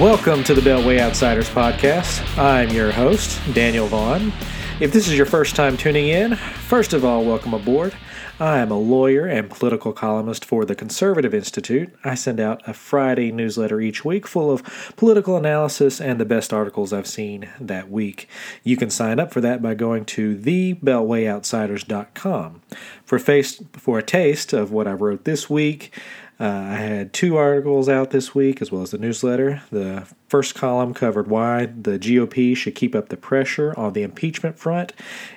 [0.00, 2.26] Welcome to the Beltway Outsiders podcast.
[2.38, 4.32] I'm your host, Daniel Vaughan.
[4.80, 7.94] If this is your first time tuning in, first of all, welcome aboard.
[8.38, 11.94] I am a lawyer and political columnist for the Conservative Institute.
[12.02, 16.54] I send out a Friday newsletter each week full of political analysis and the best
[16.54, 18.26] articles I've seen that week.
[18.64, 22.62] You can sign up for that by going to thebeltwayoutsiders.com.
[23.04, 25.92] For, face, for a taste of what I wrote this week,
[26.40, 29.62] uh, I had two articles out this week, as well as the newsletter.
[29.70, 34.58] The first column covered why the GOP should keep up the pressure on the impeachment
[34.58, 34.94] front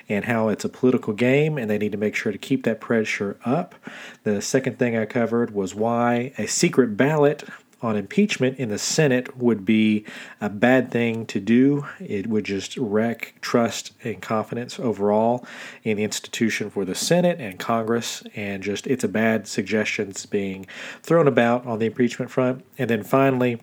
[0.08, 2.80] and how it's a political game and they need to make sure to keep that
[2.80, 3.74] pressure up.
[4.22, 7.44] The second thing I covered was why a secret ballot
[7.84, 10.04] on impeachment in the Senate would be
[10.40, 11.86] a bad thing to do.
[12.00, 15.46] It would just wreck trust and confidence overall
[15.82, 20.66] in the institution for the Senate and Congress, and just it's a bad suggestions being
[21.02, 22.64] thrown about on the impeachment front.
[22.78, 23.60] And then finally,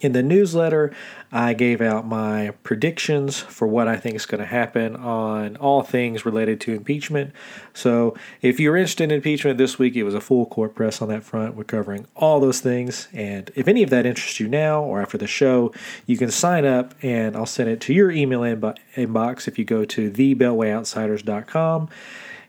[0.00, 0.92] in the newsletter,
[1.32, 5.82] I gave out my predictions for what I think is going to happen on all
[5.82, 7.32] things related to impeachment.
[7.72, 11.08] So, if you're interested in impeachment this week, it was a full court press on
[11.08, 11.54] that front.
[11.54, 13.08] We're covering all those things.
[13.12, 15.72] And if any of that interests you now or after the show,
[16.06, 19.84] you can sign up and I'll send it to your email inbox if you go
[19.84, 21.88] to thebeltwayoutsiders.com.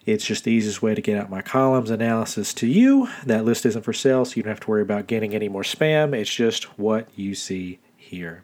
[0.06, 3.08] It's just the easiest way to get out my columns analysis to you.
[3.26, 5.62] That list isn't for sale, so you don't have to worry about getting any more
[5.62, 6.16] spam.
[6.16, 8.44] It's just what you see here.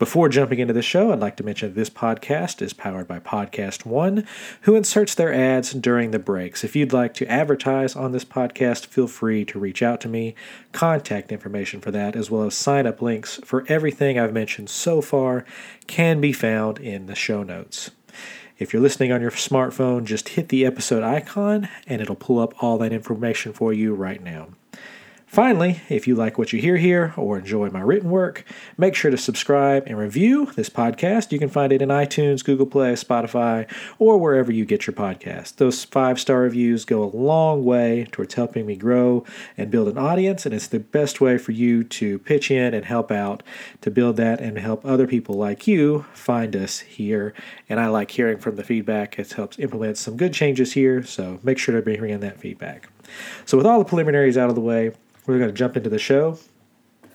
[0.00, 3.84] Before jumping into the show, I'd like to mention this podcast is powered by Podcast
[3.84, 4.26] One,
[4.62, 6.64] who inserts their ads during the breaks.
[6.64, 10.34] If you'd like to advertise on this podcast, feel free to reach out to me.
[10.72, 15.02] Contact information for that, as well as sign up links for everything I've mentioned so
[15.02, 15.44] far,
[15.86, 17.90] can be found in the show notes.
[18.60, 22.62] If you're listening on your smartphone, just hit the episode icon and it'll pull up
[22.62, 24.48] all that information for you right now.
[25.30, 28.44] Finally, if you like what you hear here or enjoy my written work,
[28.76, 31.30] make sure to subscribe and review this podcast.
[31.30, 33.70] You can find it in iTunes, Google Play, Spotify,
[34.00, 35.54] or wherever you get your podcast.
[35.54, 39.24] Those five star reviews go a long way towards helping me grow
[39.56, 42.84] and build an audience, and it's the best way for you to pitch in and
[42.84, 43.44] help out
[43.82, 47.34] to build that and help other people like you find us here.
[47.68, 51.38] And I like hearing from the feedback, it helps implement some good changes here, so
[51.44, 52.88] make sure to bring in that feedback.
[53.44, 54.92] So, with all the preliminaries out of the way,
[55.26, 56.38] we're going to jump into the show.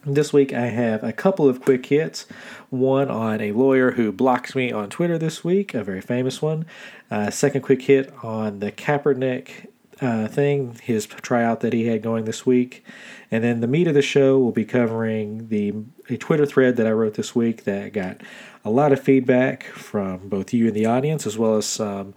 [0.05, 2.27] This week I have a couple of quick hits.
[2.69, 6.65] One on a lawyer who blocked me on Twitter this week, a very famous one.
[7.09, 9.67] Uh, second quick hit on the Kaepernick
[10.01, 12.85] uh, thing, his tryout that he had going this week.
[13.31, 15.73] And then the meat of the show will be covering the
[16.09, 18.21] a Twitter thread that I wrote this week that got
[18.63, 22.13] a lot of feedback from both you and the audience, as well as some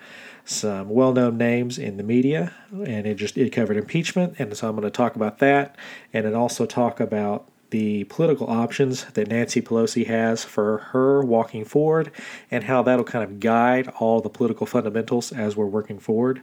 [0.48, 4.75] some well-known names in the media, and it just it covered impeachment, and so I'm
[4.75, 5.76] going to talk about that,
[6.12, 11.66] and then also talk about the political options that Nancy Pelosi has for her walking
[11.66, 12.10] forward,
[12.50, 16.41] and how that'll kind of guide all the political fundamentals as we're working forward.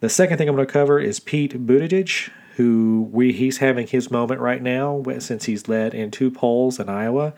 [0.00, 4.10] The second thing I'm going to cover is Pete Buttigieg, who we he's having his
[4.10, 7.34] moment right now since he's led in two polls in Iowa,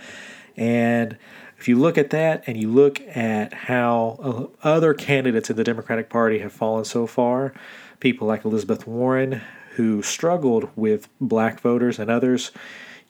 [0.56, 1.18] and
[1.64, 4.18] if you look at that and you look at how
[4.62, 7.54] uh, other candidates in the Democratic Party have fallen so far,
[8.00, 9.40] people like Elizabeth Warren,
[9.76, 12.52] who struggled with black voters and others,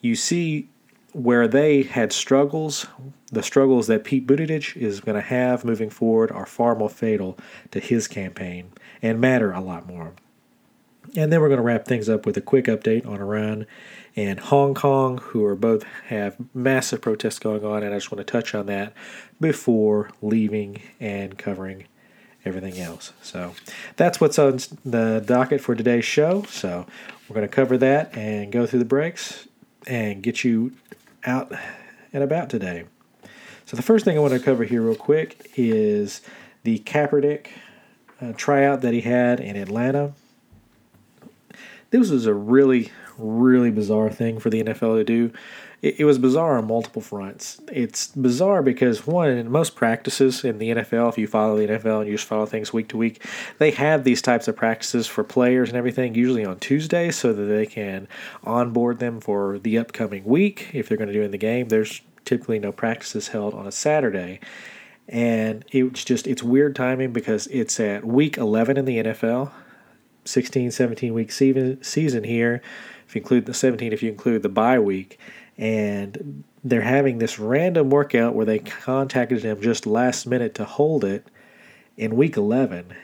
[0.00, 0.68] you see
[1.10, 2.86] where they had struggles,
[3.32, 7.36] the struggles that Pete Buttigieg is going to have moving forward are far more fatal
[7.72, 8.70] to his campaign
[9.02, 10.12] and matter a lot more.
[11.16, 13.66] And then we're going to wrap things up with a quick update on Iran
[14.16, 18.24] and Hong Kong, who are both have massive protests going on, and I just want
[18.24, 18.92] to touch on that
[19.40, 21.86] before leaving and covering
[22.44, 23.12] everything else.
[23.22, 23.54] So
[23.96, 26.42] that's what's on the docket for today's show.
[26.44, 26.86] So
[27.28, 29.48] we're going to cover that and go through the breaks
[29.86, 30.72] and get you
[31.24, 31.52] out
[32.12, 32.84] and about today.
[33.66, 36.20] So the first thing I want to cover here real quick is
[36.62, 37.46] the Kaepernick
[38.20, 40.12] uh, tryout that he had in Atlanta.
[41.90, 45.32] This was a really really bizarre thing for the NFL to do.
[45.82, 47.60] It, it was bizarre on multiple fronts.
[47.72, 52.00] It's bizarre because, one, in most practices in the NFL, if you follow the NFL
[52.00, 53.24] and you just follow things week to week,
[53.58, 57.44] they have these types of practices for players and everything, usually on Tuesday, so that
[57.44, 58.08] they can
[58.44, 61.68] onboard them for the upcoming week if they're going to do in the game.
[61.68, 64.40] There's typically no practices held on a Saturday
[65.08, 69.50] and it's just it's weird timing because it's at week 11 in the NFL
[70.24, 72.62] 16 17 week season season here
[73.06, 75.18] if you include the 17, if you include the bye week.
[75.56, 81.04] And they're having this random workout where they contacted him just last minute to hold
[81.04, 81.26] it
[81.96, 82.94] in week 11.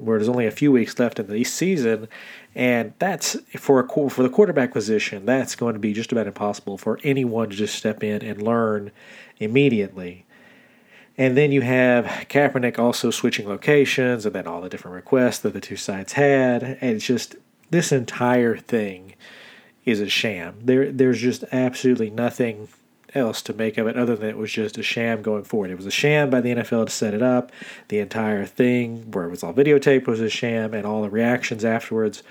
[0.00, 2.08] where there's only a few weeks left in the season,
[2.54, 5.26] and that's for a for the quarterback position.
[5.26, 8.90] That's going to be just about impossible for anyone to just step in and learn
[9.38, 10.24] immediately.
[11.16, 15.52] And then you have Kaepernick also switching locations, and then all the different requests that
[15.52, 17.36] the two sides had, and it's just
[17.70, 19.07] this entire thing
[19.88, 20.58] is a sham.
[20.62, 22.68] There, there's just absolutely nothing
[23.14, 25.70] else to make of it other than it was just a sham going forward.
[25.70, 27.50] It was a sham by the NFL to set it up.
[27.88, 31.64] The entire thing, where it was all videotaped, was a sham, and all the reactions
[31.64, 32.22] afterwards,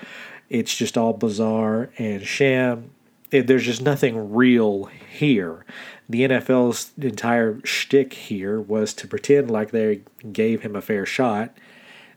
[0.48, 2.90] it's just all bizarre and sham.
[3.30, 5.64] There's just nothing real here.
[6.08, 10.00] The NFL's entire shtick here was to pretend like they
[10.32, 11.54] gave him a fair shot.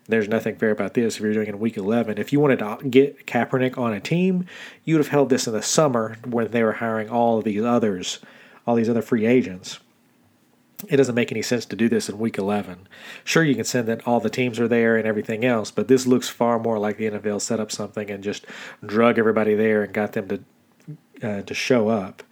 [0.08, 2.18] There's nothing fair about this if you're doing it in week 11.
[2.18, 4.46] If you wanted to get Kaepernick on a team,
[4.84, 8.20] you'd have held this in the summer when they were hiring all of these others
[8.66, 9.80] all these other free agents.
[10.88, 12.88] It doesn't make any sense to do this in week 11.
[13.24, 16.08] Sure, you can send that all the teams are there and everything else, but this
[16.08, 18.46] looks far more like the NFL set up something and just
[18.84, 20.44] drug everybody there and got them to
[21.22, 22.24] uh, to show up.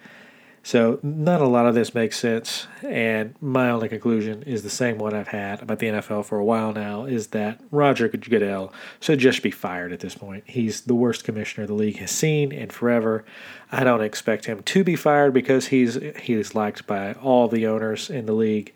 [0.69, 2.67] So, not a lot of this makes sense.
[2.83, 6.45] And my only conclusion is the same one I've had about the NFL for a
[6.45, 10.43] while now is that Roger Goodell should just be fired at this point.
[10.45, 13.25] He's the worst commissioner the league has seen in forever.
[13.71, 18.11] I don't expect him to be fired because he's he's liked by all the owners
[18.11, 18.71] in the league.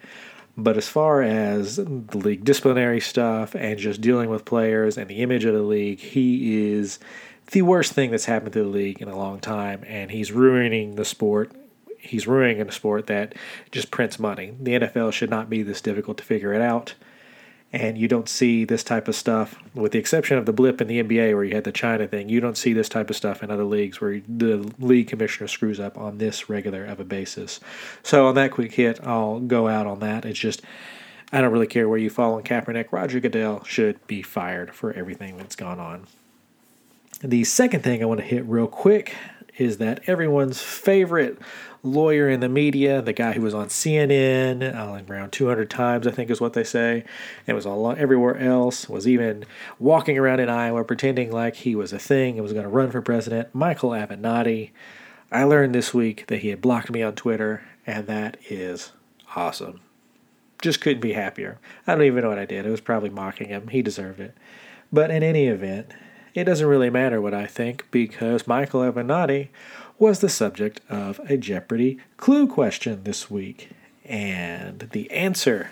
[0.57, 5.21] But as far as the league disciplinary stuff and just dealing with players and the
[5.21, 6.97] image of the league, he is
[7.51, 10.95] the worst thing that's happened to the league in a long time, and he's ruining
[10.95, 11.51] the sport
[12.03, 13.33] he's ruining a sport that
[13.71, 14.53] just prints money.
[14.59, 16.95] The NFL should not be this difficult to figure it out.
[17.71, 20.87] And you don't see this type of stuff, with the exception of the blip in
[20.87, 22.29] the NBA where you had the China thing.
[22.29, 25.79] You don't see this type of stuff in other leagues where the league commissioner screws
[25.79, 27.59] up on this regular of a basis.
[28.03, 30.23] So on that quick hit, I'll go out on that.
[30.23, 30.61] It's just
[31.31, 32.91] I don't really care where you fall on Kaepernick.
[32.91, 36.05] Roger Goodell should be fired for everything that's gone on.
[37.23, 39.15] The second thing I want to hit real quick
[39.57, 41.39] is that everyone's favorite
[41.83, 46.29] lawyer in the media, the guy who was on CNN around 200 times, I think
[46.29, 47.03] is what they say,
[47.45, 49.45] and was all everywhere else, was even
[49.79, 52.89] walking around in Iowa pretending like he was a thing and was going to run
[52.89, 54.71] for president, Michael Avenatti.
[55.31, 58.93] I learned this week that he had blocked me on Twitter, and that is
[59.35, 59.81] awesome.
[60.61, 61.59] Just couldn't be happier.
[61.85, 62.65] I don't even know what I did.
[62.65, 63.67] It was probably mocking him.
[63.67, 64.33] He deserved it.
[64.93, 65.87] But in any event,
[66.33, 69.49] it doesn't really matter what I think because Michael Avenatti
[70.03, 73.69] was the subject of a Jeopardy clue question this week.
[74.03, 75.69] And the answer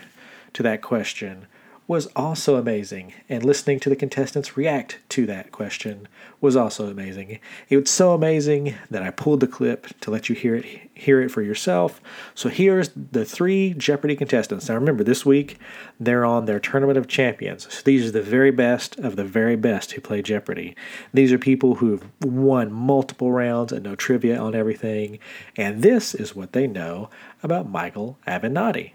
[0.54, 1.46] to that question
[1.86, 6.06] was also amazing, and listening to the contestants react to that question
[6.40, 7.38] was also amazing.
[7.68, 11.20] It was so amazing that I pulled the clip to let you hear it hear
[11.20, 12.00] it for yourself.
[12.34, 14.68] So here's the three Jeopardy contestants.
[14.68, 15.58] Now remember, this week
[15.98, 17.72] they're on their Tournament of Champions.
[17.72, 20.76] So these are the very best of the very best who play Jeopardy.
[21.12, 25.18] These are people who've won multiple rounds and know trivia on everything,
[25.56, 27.10] and this is what they know
[27.42, 28.92] about Michael Avenatti.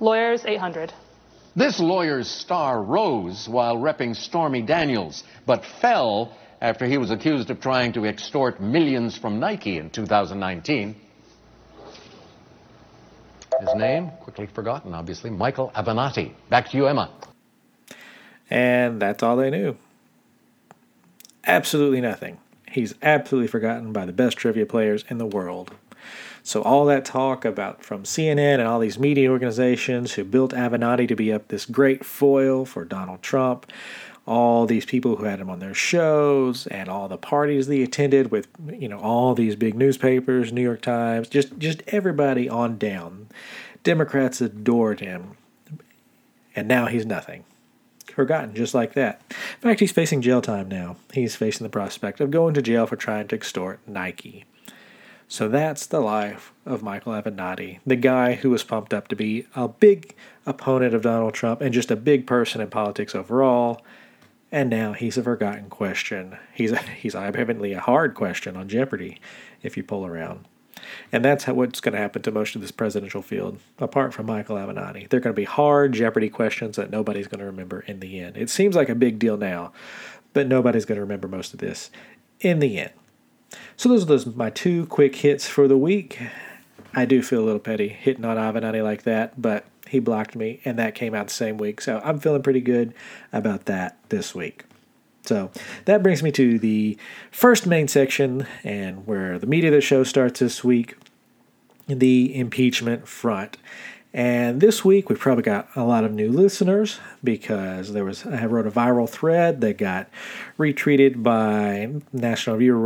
[0.00, 0.92] Lawyers 800.
[1.56, 7.60] This lawyer's star rose while repping Stormy Daniels, but fell after he was accused of
[7.60, 10.96] trying to extort millions from Nike in 2019.
[13.60, 16.32] His name, quickly forgotten, obviously, Michael Avenatti.
[16.48, 17.10] Back to you, Emma.
[18.50, 19.76] And that's all they knew.
[21.46, 22.38] Absolutely nothing.
[22.68, 25.70] He's absolutely forgotten by the best trivia players in the world.
[26.46, 31.08] So all that talk about from CNN and all these media organizations who built Avenatti
[31.08, 33.64] to be up this great foil for Donald Trump,
[34.26, 38.30] all these people who had him on their shows and all the parties they attended
[38.30, 43.28] with you know all these big newspapers, New York Times, just just everybody on down.
[43.82, 45.38] Democrats adored him.
[46.54, 47.44] And now he's nothing.
[48.06, 49.22] Forgotten just like that.
[49.30, 50.96] In fact, he's facing jail time now.
[51.12, 54.44] He's facing the prospect of going to jail for trying to extort Nike.
[55.28, 59.46] So that's the life of Michael Avenatti, the guy who was pumped up to be
[59.54, 60.14] a big
[60.46, 63.82] opponent of Donald Trump and just a big person in politics overall.
[64.52, 66.36] And now he's a forgotten question.
[66.52, 69.20] He's a, he's evidently a hard question on Jeopardy
[69.62, 70.46] if you pull around.
[71.10, 74.26] And that's how, what's going to happen to most of this presidential field, apart from
[74.26, 75.08] Michael Avenatti.
[75.08, 78.36] They're going to be hard Jeopardy questions that nobody's going to remember in the end.
[78.36, 79.72] It seems like a big deal now,
[80.32, 81.90] but nobody's going to remember most of this
[82.40, 82.92] in the end.
[83.76, 86.20] So those are those my two quick hits for the week.
[86.94, 90.60] I do feel a little petty hitting on Avenatti like that, but he blocked me,
[90.64, 91.80] and that came out the same week.
[91.80, 92.94] So I'm feeling pretty good
[93.32, 94.64] about that this week.
[95.26, 95.50] So
[95.86, 96.98] that brings me to the
[97.30, 100.96] first main section, and where the media of the show starts this week,
[101.86, 103.56] the impeachment front.
[104.14, 108.46] And this week we've probably got a lot of new listeners because there was I
[108.46, 110.08] wrote a viral thread that got
[110.56, 112.76] retweeted by National Review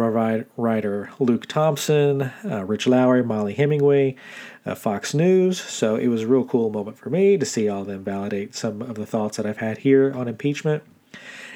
[0.56, 4.16] writer Luke Thompson, uh, Rich Lowry, Mollie Hemingway,
[4.64, 5.60] uh, Fox News.
[5.60, 8.54] So it was a real cool moment for me to see all of them validate
[8.54, 10.82] some of the thoughts that I've had here on impeachment.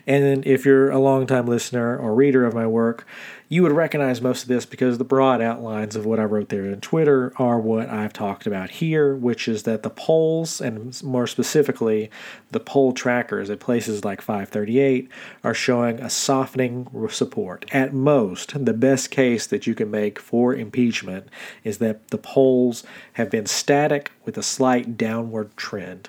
[0.07, 3.07] And if you're a longtime listener or reader of my work,
[3.49, 6.65] you would recognize most of this because the broad outlines of what I wrote there
[6.65, 11.27] in Twitter are what I've talked about here, which is that the polls, and more
[11.27, 12.11] specifically,
[12.51, 15.11] the poll trackers at places like 538,
[15.45, 17.67] are showing a softening support.
[17.73, 21.29] At most, the best case that you can make for impeachment
[21.63, 26.09] is that the polls have been static with a slight downward trend.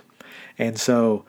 [0.57, 1.25] And so,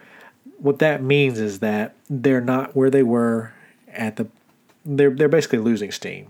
[0.65, 3.53] what that means is that they're not where they were
[3.93, 4.27] at the
[4.83, 6.29] they're they're basically losing steam.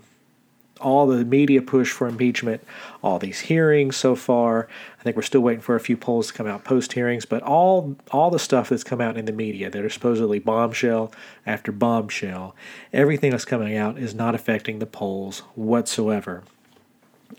[0.81, 2.61] All the media push for impeachment,
[3.01, 4.69] all these hearings so far.
[4.99, 7.45] I think we're still waiting for a few polls to come out post hearings, but
[7.45, 11.13] all all the stuff that's come out in the media that are supposedly bombshell
[11.47, 12.57] after bombshell,
[12.93, 16.43] everything that's coming out is not affecting the polls whatsoever.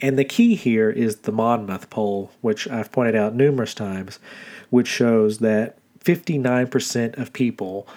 [0.02, 4.18] And the key here is the Monmouth poll, which I've pointed out numerous times,
[4.70, 7.88] which shows that 59% of people,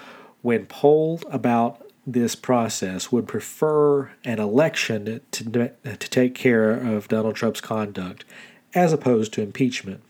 [0.42, 7.36] when polled about this process, would prefer an election to, to take care of Donald
[7.36, 8.24] Trump's conduct
[8.74, 10.02] as opposed to impeachment.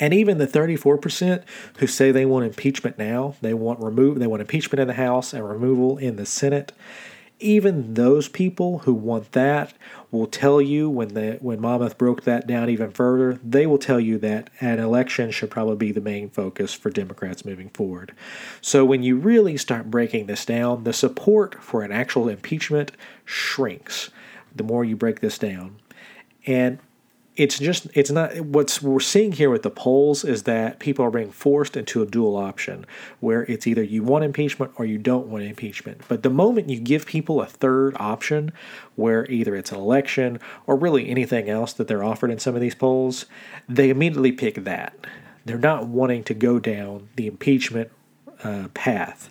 [0.00, 1.42] And even the 34%
[1.78, 5.32] who say they want impeachment now, they want remove they want impeachment in the House
[5.32, 6.72] and removal in the Senate,
[7.40, 9.74] even those people who want that
[10.10, 14.00] will tell you when the when Monmouth broke that down even further, they will tell
[14.00, 18.12] you that an election should probably be the main focus for Democrats moving forward.
[18.60, 22.92] So when you really start breaking this down, the support for an actual impeachment
[23.24, 24.10] shrinks
[24.54, 25.76] the more you break this down.
[26.46, 26.78] And
[27.38, 31.10] it's just it's not what's we're seeing here with the polls is that people are
[31.10, 32.84] being forced into a dual option
[33.20, 36.02] where it's either you want impeachment or you don't want impeachment.
[36.08, 38.52] But the moment you give people a third option
[38.96, 42.60] where either it's an election or really anything else that they're offered in some of
[42.60, 43.26] these polls
[43.68, 45.06] they immediately pick that.
[45.44, 47.92] They're not wanting to go down the impeachment
[48.42, 49.30] uh, path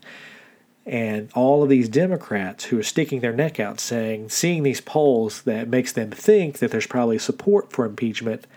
[0.88, 5.42] and all of these Democrats who are sticking their neck out saying, seeing these polls
[5.42, 8.48] that makes them think that there's probably support for impeachment,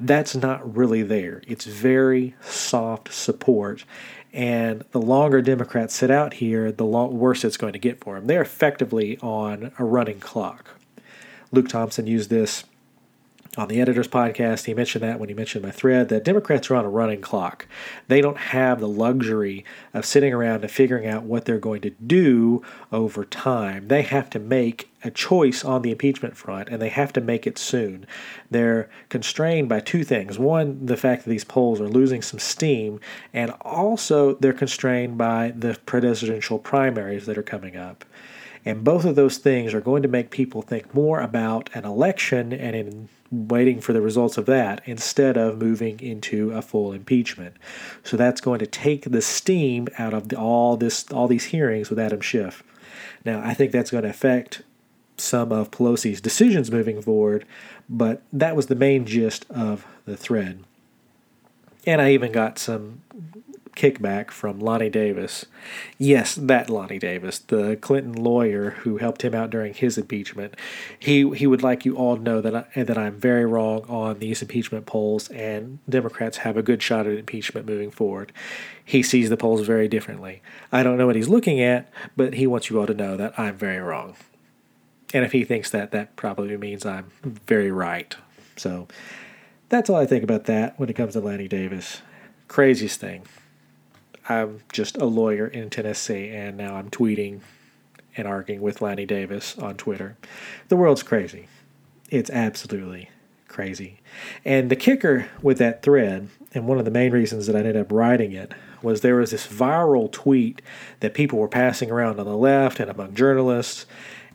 [0.00, 1.42] that's not really there.
[1.46, 3.84] It's very soft support.
[4.32, 8.26] And the longer Democrats sit out here, the worse it's going to get for them.
[8.26, 10.70] They're effectively on a running clock.
[11.52, 12.64] Luke Thompson used this
[13.58, 16.76] on the editor's podcast, he mentioned that when he mentioned my thread that Democrats are
[16.76, 17.66] on a running clock.
[18.06, 21.90] They don't have the luxury of sitting around and figuring out what they're going to
[21.90, 22.62] do
[22.92, 23.88] over time.
[23.88, 27.48] They have to make a choice on the impeachment front, and they have to make
[27.48, 28.06] it soon.
[28.48, 30.38] They're constrained by two things.
[30.38, 33.00] One, the fact that these polls are losing some steam,
[33.32, 38.04] and also they're constrained by the presidential primaries that are coming up.
[38.64, 42.52] And both of those things are going to make people think more about an election
[42.52, 47.54] and in waiting for the results of that instead of moving into a full impeachment.
[48.02, 51.90] So that's going to take the steam out of the, all this all these hearings
[51.90, 52.62] with Adam Schiff.
[53.24, 54.62] Now, I think that's going to affect
[55.16, 57.44] some of Pelosi's decisions moving forward,
[57.88, 60.64] but that was the main gist of the thread.
[61.86, 63.02] And I even got some
[63.78, 65.46] kickback from Lanny Davis.
[65.98, 70.56] Yes, that Lanny Davis, the Clinton lawyer who helped him out during his impeachment.
[70.98, 74.18] He he would like you all to know that I, that I'm very wrong on
[74.18, 78.32] these impeachment polls, and Democrats have a good shot at impeachment moving forward.
[78.84, 80.42] He sees the polls very differently.
[80.72, 83.38] I don't know what he's looking at, but he wants you all to know that
[83.38, 84.16] I'm very wrong.
[85.14, 88.14] And if he thinks that, that probably means I'm very right.
[88.56, 88.88] So
[89.68, 92.02] that's all I think about that when it comes to Lanny Davis.
[92.48, 93.22] Craziest thing.
[94.28, 97.40] I'm just a lawyer in Tennessee, and now I'm tweeting
[98.16, 100.16] and arguing with Lanny Davis on Twitter.
[100.68, 101.48] The world's crazy.
[102.10, 103.10] It's absolutely
[103.46, 104.00] crazy.
[104.44, 107.76] And the kicker with that thread, and one of the main reasons that I ended
[107.76, 110.62] up writing it, was there was this viral tweet
[111.00, 113.86] that people were passing around on the left and among journalists.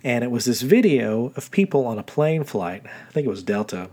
[0.04, 3.44] And it was this video of people on a plane flight, I think it was
[3.44, 3.90] Delta,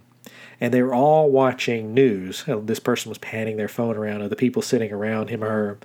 [0.60, 2.44] and they were all watching news.
[2.46, 5.78] This person was panning their phone around, other people sitting around him or her,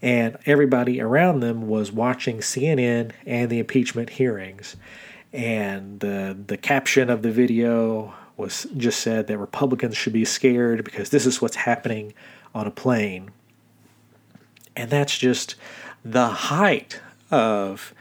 [0.00, 4.76] and everybody around them was watching CNN and the impeachment hearings.
[5.32, 10.82] And the the caption of the video was just said that Republicans should be scared
[10.82, 12.14] because this is what's happening
[12.54, 13.30] on a plane.
[14.74, 15.56] And that's just
[16.04, 17.92] the height of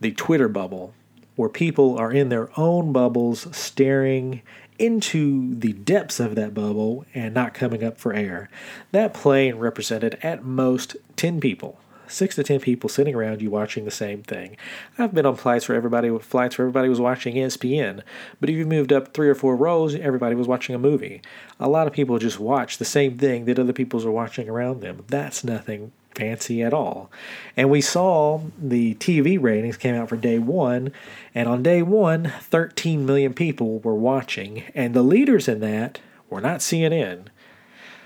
[0.00, 0.94] the Twitter bubble,
[1.36, 4.42] where people are in their own bubbles staring
[4.78, 8.48] into the depths of that bubble and not coming up for air.
[8.92, 11.80] That plane represented at most 10 people.
[12.08, 14.56] Six to ten people sitting around you watching the same thing.
[14.96, 18.02] I've been on flights where everybody flights where everybody was watching ESPN,
[18.40, 21.20] but if you moved up three or four rows, everybody was watching a movie.
[21.60, 24.80] A lot of people just watch the same thing that other people are watching around
[24.80, 25.04] them.
[25.08, 27.10] That's nothing fancy at all.
[27.56, 30.92] And we saw the TV ratings came out for day one,
[31.34, 36.40] and on day one, 13 million people were watching, and the leaders in that were
[36.40, 37.28] not CNN.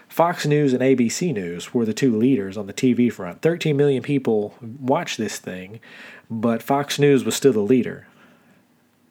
[0.08, 3.40] Fox News and ABC News were the two leaders on the TV front.
[3.40, 5.80] 13 million people watched this thing,
[6.30, 8.06] but Fox News was still the leader.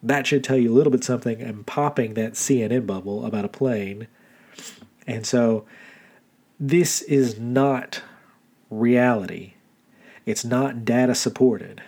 [0.00, 3.48] That should tell you a little bit something and popping that CNN bubble about a
[3.48, 4.06] plane.
[5.06, 5.64] And so
[6.60, 8.02] this is not
[8.72, 9.54] reality.
[10.24, 11.82] It's not data supported.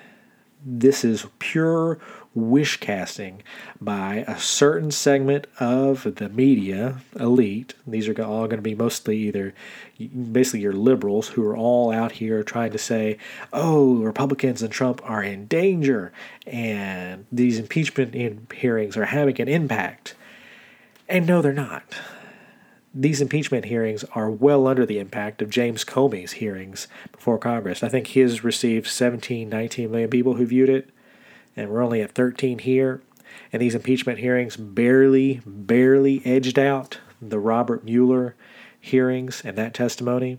[0.67, 1.99] This is pure
[2.35, 3.43] wish casting
[3.81, 7.75] by a certain segment of the media elite.
[7.87, 9.55] These are all going to be mostly either
[10.33, 13.19] basically your liberals who are all out here trying to say,
[13.53, 16.13] oh, Republicans and Trump are in danger
[16.47, 20.15] and these impeachment hearings are having an impact.
[21.09, 21.85] And no, they're not
[22.95, 27.83] these impeachment hearings are well under the impact of James Comey's hearings before Congress.
[27.83, 30.91] I think his received 17, 19 million people who viewed it,
[31.57, 33.03] and we're only at 13 here.
[33.53, 38.37] And these impeachment hearings barely, barely edged out the Robert Mueller
[38.81, 40.39] hearings and that testimony.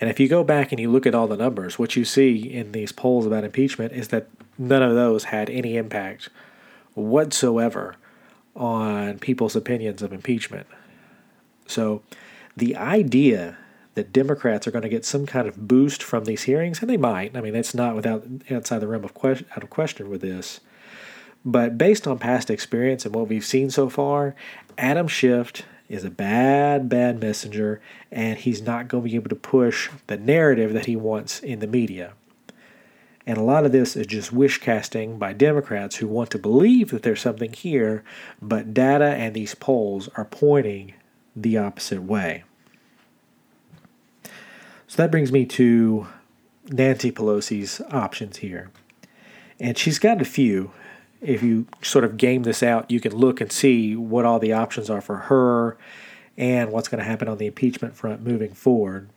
[0.00, 2.36] And if you go back and you look at all the numbers, what you see
[2.36, 6.28] in these polls about impeachment is that none of those had any impact
[6.94, 7.96] whatsoever
[8.58, 10.66] on people's opinions of impeachment.
[11.66, 12.02] So
[12.56, 13.56] the idea
[13.94, 16.96] that Democrats are going to get some kind of boost from these hearings, and they
[16.96, 17.36] might.
[17.36, 20.60] I mean, that's not without outside the realm of question, out of question with this.
[21.44, 24.36] But based on past experience and what we've seen so far,
[24.76, 27.80] Adam Schiff is a bad, bad messenger,
[28.12, 31.58] and he's not going to be able to push the narrative that he wants in
[31.58, 32.12] the media.
[33.28, 36.90] And a lot of this is just wish casting by Democrats who want to believe
[36.92, 38.02] that there's something here,
[38.40, 40.94] but data and these polls are pointing
[41.36, 42.44] the opposite way.
[44.86, 46.06] So that brings me to
[46.70, 48.70] Nancy Pelosi's options here.
[49.60, 50.70] And she's got a few.
[51.20, 54.54] If you sort of game this out, you can look and see what all the
[54.54, 55.76] options are for her
[56.38, 59.10] and what's going to happen on the impeachment front moving forward.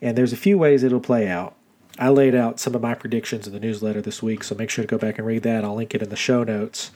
[0.00, 1.56] And there's a few ways it'll play out.
[1.98, 4.84] I laid out some of my predictions in the newsletter this week, so make sure
[4.84, 5.64] to go back and read that.
[5.64, 6.90] I'll link it in the show notes.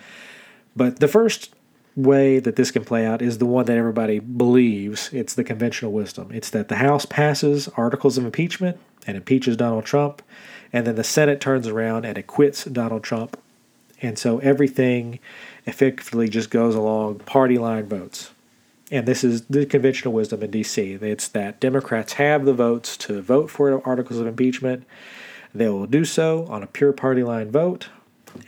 [0.77, 1.55] But the first
[1.97, 5.93] way that this can play out is the one that everybody believes it's the conventional
[5.93, 6.31] wisdom.
[6.33, 10.23] It's that the House passes articles of impeachment and impeaches Donald Trump,
[10.73, 13.37] and then the Senate turns around and acquits Donald Trump.
[14.01, 15.19] And so everything
[15.67, 18.31] effectively just goes along party line votes
[18.93, 20.99] and this is the conventional wisdom in D.C.
[21.01, 24.85] It's that Democrats have the votes to vote for articles of impeachment.
[25.55, 27.89] They will do so on a pure party line vote,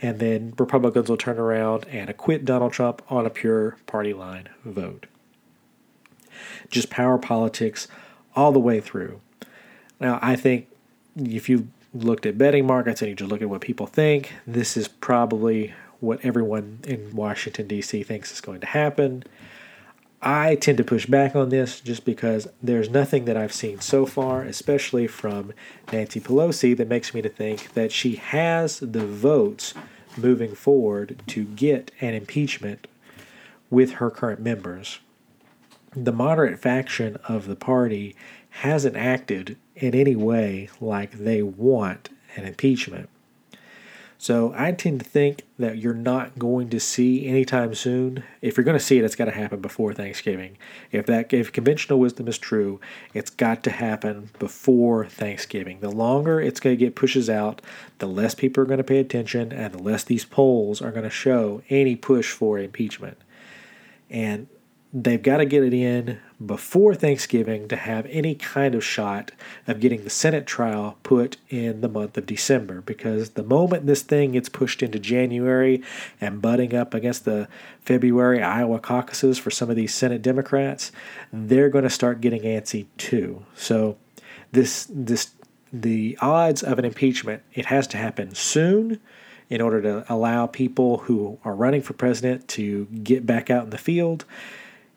[0.03, 4.49] and then Republicans will turn around and acquit Donald Trump on a pure party line
[4.63, 5.07] vote.
[6.69, 7.87] Just power politics
[8.35, 9.21] all the way through.
[9.99, 10.67] Now, I think
[11.15, 14.77] if you looked at betting markets and you just look at what people think, this
[14.77, 18.03] is probably what everyone in Washington, D.C.
[18.03, 19.23] thinks is going to happen.
[20.27, 24.07] I tend to push back on this just because there's nothing that I've seen so
[24.07, 25.53] far, especially from
[25.93, 29.75] Nancy Pelosi, that makes me to think that she has the votes
[30.17, 32.87] moving forward to get an impeachment
[33.69, 34.99] with her current members.
[35.95, 38.15] The moderate faction of the party
[38.49, 43.09] hasn't acted in any way like they want an impeachment.
[44.17, 48.23] So I tend to think that you're not going to see anytime soon.
[48.41, 50.57] If you're going to see it, it's got to happen before Thanksgiving.
[50.91, 52.79] If that if conventional wisdom is true,
[53.13, 55.79] it's got to happen before Thanksgiving.
[55.81, 57.61] The longer it's going to get pushes out,
[57.99, 61.03] the less people are going to pay attention, and the less these polls are going
[61.03, 63.17] to show any push for impeachment.
[64.09, 64.47] And
[64.93, 69.31] they've got to get it in before Thanksgiving to have any kind of shot
[69.67, 72.81] of getting the Senate trial put in the month of December.
[72.81, 75.81] Because the moment this thing gets pushed into January
[76.19, 77.47] and butting up against the
[77.79, 80.91] February Iowa caucuses for some of these Senate Democrats,
[81.31, 83.45] they're going to start getting antsy too.
[83.55, 83.97] So
[84.51, 85.31] this this
[85.71, 88.99] the odds of an impeachment it has to happen soon
[89.49, 93.69] in order to allow people who are running for president to get back out in
[93.69, 94.25] the field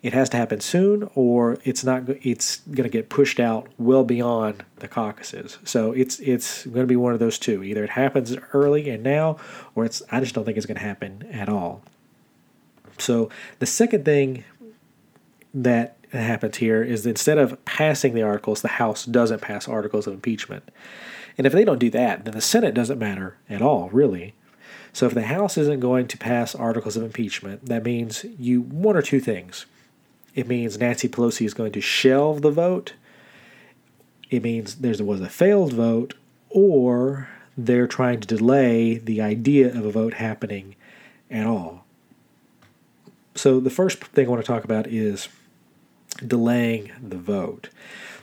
[0.02, 4.04] it has to happen soon or it's not it's going to get pushed out well
[4.04, 7.90] beyond the caucuses so it's it's going to be one of those two either it
[7.90, 9.36] happens early and now
[9.74, 11.82] or it's i just don't think it's going to happen at all
[12.98, 14.44] So the second thing
[15.54, 20.06] that happens here is that instead of passing the articles, the House doesn't pass articles
[20.06, 20.68] of impeachment.
[21.36, 24.34] And if they don't do that, then the Senate doesn't matter at all, really.
[24.92, 28.96] So if the House isn't going to pass articles of impeachment, that means you one
[28.96, 29.66] or two things.
[30.38, 32.92] It means Nancy Pelosi is going to shelve the vote.
[34.30, 36.14] It means there was a failed vote,
[36.48, 40.76] or they're trying to delay the idea of a vote happening
[41.28, 41.84] at all.
[43.34, 45.28] So the first thing I want to talk about is
[46.26, 47.70] delaying the vote.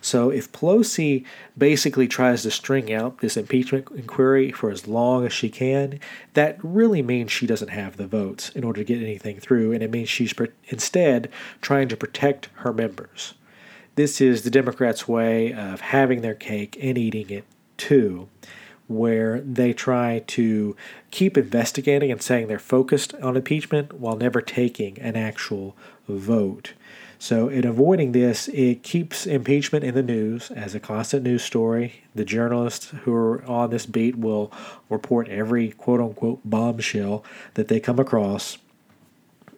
[0.02, 1.26] So if Pelosi
[1.58, 6.00] basically tries to string out this impeachment inquiry for as long as she can,
[6.36, 9.82] that really means she doesn't have the votes in order to get anything through, and
[9.82, 10.34] it means she's
[10.68, 13.34] instead trying to protect her members.
[13.96, 17.46] This is the Democrats' way of having their cake and eating it
[17.78, 18.30] too
[18.88, 20.76] where they try to
[21.12, 25.76] keep investigating and saying they're focused on impeachment while never taking an actual
[26.08, 26.74] vote.
[27.18, 32.04] So, in avoiding this, it keeps impeachment in the news as a constant news story.
[32.14, 34.52] The journalists who are on this beat will
[34.90, 37.24] report every quote unquote bombshell
[37.54, 38.58] that they come across.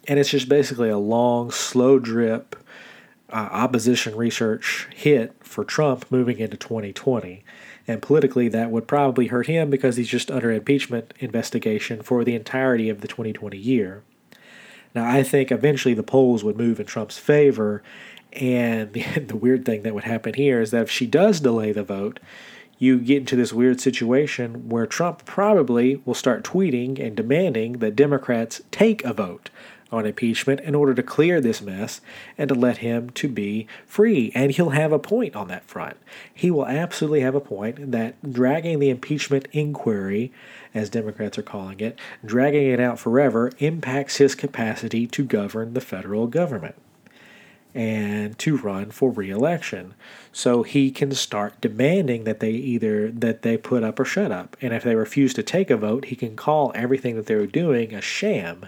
[0.08, 2.56] And it's just basically a long, slow drip
[3.30, 7.44] uh, opposition research hit for Trump moving into 2020.
[7.88, 12.36] And politically, that would probably hurt him because he's just under impeachment investigation for the
[12.36, 14.04] entirety of the 2020 year.
[14.96, 17.84] Now, I think eventually the polls would move in Trump's favor.
[18.34, 21.72] And the, the weird thing that would happen here is that if she does delay
[21.72, 22.20] the vote,
[22.80, 27.96] you get into this weird situation where Trump probably will start tweeting and demanding that
[27.96, 29.50] Democrats take a vote
[29.92, 32.02] on impeachment in order to clear this mess
[32.38, 35.98] and to let him to be free and he'll have a point on that front
[36.34, 40.32] he will absolutely have a point that dragging the impeachment inquiry
[40.78, 45.82] as democrats are calling it dragging it out forever impacts his capacity to govern the
[45.82, 46.76] federal government
[47.78, 49.94] and to run for reelection.
[50.32, 54.58] So he can start demanding that they either that they put up or shut up.
[54.62, 57.94] And if they refuse to take a vote he can call everything that they're doing
[57.94, 58.66] a sham.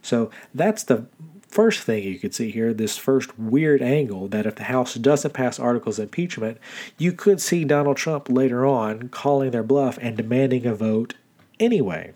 [0.00, 1.06] So that's the
[1.48, 5.34] first thing you could see here this first weird angle that if the House doesn't
[5.34, 6.58] pass articles of impeachment,
[6.98, 11.14] you could see Donald Trump later on calling their bluff and demanding a vote
[11.58, 12.12] anyway.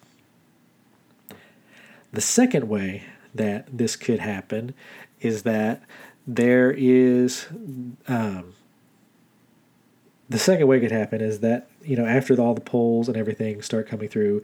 [2.12, 4.74] The second way that this could happen
[5.20, 5.82] is that
[6.26, 7.46] there is.
[8.08, 8.54] Um,
[10.28, 13.16] the second way it could happen is that, you know, after all the polls and
[13.16, 14.42] everything start coming through,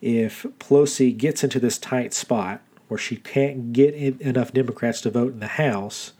[0.00, 5.32] if Pelosi gets into this tight spot where she can't get enough Democrats to vote
[5.32, 6.12] in the House,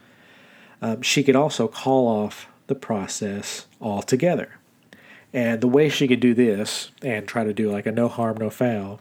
[0.83, 4.59] um, she could also call off the process altogether.
[5.33, 8.37] And the way she could do this and try to do like a no harm,
[8.39, 9.01] no foul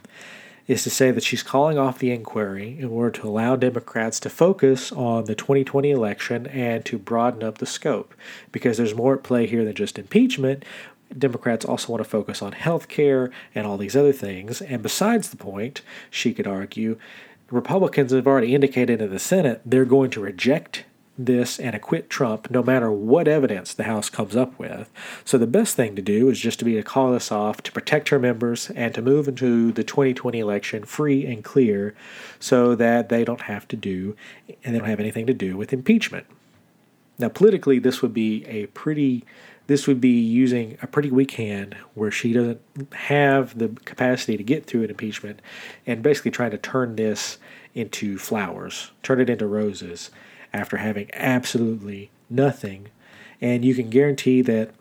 [0.68, 4.30] is to say that she's calling off the inquiry in order to allow Democrats to
[4.30, 8.16] focus on the 2020 election and to broaden up the scope.
[8.52, 10.66] Because there's more at play here than just impeachment.
[11.16, 14.62] Democrats also want to focus on health care and all these other things.
[14.62, 16.98] And besides the point, she could argue,
[17.52, 20.84] Republicans have already indicated in the Senate they're going to reject
[21.18, 24.92] this and acquit Trump no matter what evidence the House comes up with.
[25.24, 27.72] So the best thing to do is just to be to call this off, to
[27.72, 31.96] protect her members, and to move into the 2020 election free and clear
[32.40, 34.16] so that they don't have to do
[34.64, 36.26] and they don't have anything to do with impeachment.
[37.18, 39.24] Now politically this would be a pretty
[39.68, 42.62] this would be using a pretty weak hand where she doesn't
[42.94, 45.42] have the capacity to get through an impeachment
[45.88, 47.40] and basically trying to turn this
[47.74, 50.12] into flowers, turn it into roses
[50.56, 52.88] after having absolutely nothing.
[53.42, 54.72] And you can guarantee that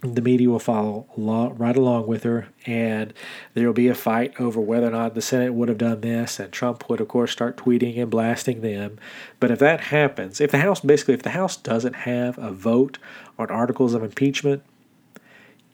[0.00, 3.12] the media will follow right along with her, and
[3.54, 6.38] there will be a fight over whether or not the Senate would have done this,
[6.38, 8.98] and Trump would, of course, start tweeting and blasting them.
[9.40, 12.98] But if that happens, if the House basically, if the House doesn't have a vote
[13.38, 14.62] on articles of impeachment,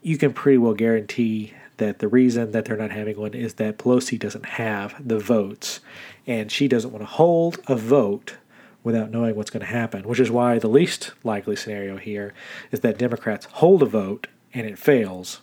[0.02, 3.78] you can pretty well guarantee that the reason that they're not having one is that
[3.78, 5.80] Pelosi doesn't have the votes,
[6.26, 8.38] and she doesn't want to hold a vote
[8.84, 12.32] without knowing what's going to happen, which is why the least likely scenario here
[12.70, 15.40] is that Democrats hold a vote and it fails.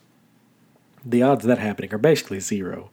[1.03, 2.91] The odds of that happening are basically zero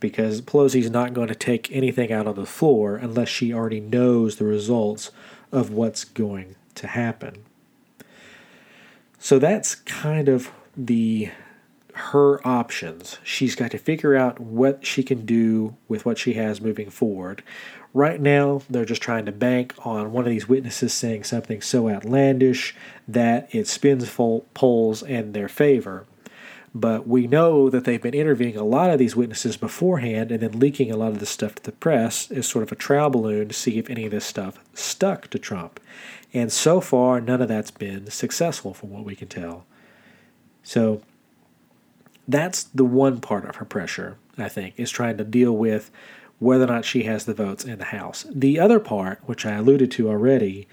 [0.00, 4.36] because Pelosi's not going to take anything out on the floor unless she already knows
[4.36, 5.10] the results
[5.52, 7.44] of what's going to happen.
[9.18, 11.30] So that's kind of the
[11.96, 13.18] her options.
[13.24, 17.42] She's got to figure out what she can do with what she has moving forward.
[17.96, 21.88] Right now, they're just trying to bank on one of these witnesses saying something so
[21.88, 22.76] outlandish
[23.08, 26.04] that it spins polls in their favor.
[26.74, 30.58] But we know that they've been interviewing a lot of these witnesses beforehand and then
[30.58, 33.48] leaking a lot of this stuff to the press as sort of a trial balloon
[33.48, 35.80] to see if any of this stuff stuck to Trump.
[36.34, 39.64] And so far, none of that's been successful from what we can tell.
[40.62, 41.00] So
[42.28, 45.90] that's the one part of her pressure, I think, is trying to deal with
[46.38, 48.26] whether or not she has the votes in the House.
[48.30, 50.68] The other part, which I alluded to already,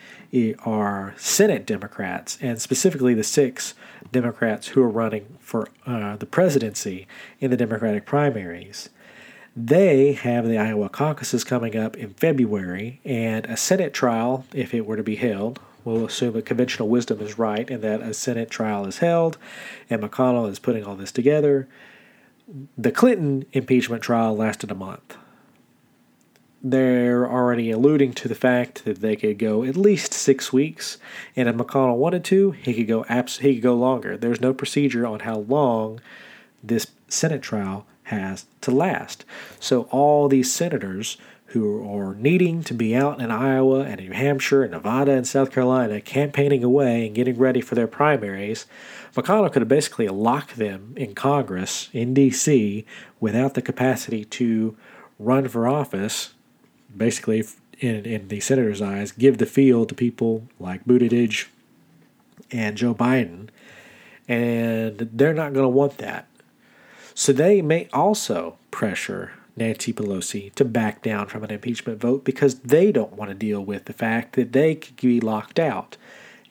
[0.59, 3.73] are Senate Democrats, and specifically the six
[4.11, 7.07] Democrats who are running for uh, the presidency
[7.39, 8.89] in the Democratic primaries.
[9.55, 14.85] They have the Iowa caucuses coming up in February, and a Senate trial, if it
[14.85, 18.49] were to be held, we'll assume that conventional wisdom is right and that a Senate
[18.49, 19.37] trial is held,
[19.89, 21.67] and McConnell is putting all this together.
[22.77, 25.17] The Clinton impeachment trial lasted a month
[26.63, 30.97] they're already alluding to the fact that they could go at least six weeks,
[31.35, 34.15] and if McConnell wanted to, he could go abs- he could go longer.
[34.15, 35.99] There's no procedure on how long
[36.63, 39.25] this Senate trial has to last.
[39.59, 44.63] So all these senators who are needing to be out in Iowa and New Hampshire
[44.63, 48.65] and Nevada and South Carolina campaigning away and getting ready for their primaries,
[49.13, 52.85] McConnell could have basically locked them in Congress in D.C.
[53.19, 54.75] without the capacity to
[55.19, 56.33] run for office
[56.95, 57.43] basically,
[57.79, 61.47] in, in the senator's eyes, give the field to people like Buttigieg
[62.51, 63.49] and Joe Biden,
[64.27, 66.27] and they're not going to want that.
[67.15, 72.59] So they may also pressure Nancy Pelosi to back down from an impeachment vote because
[72.59, 75.97] they don't want to deal with the fact that they could be locked out.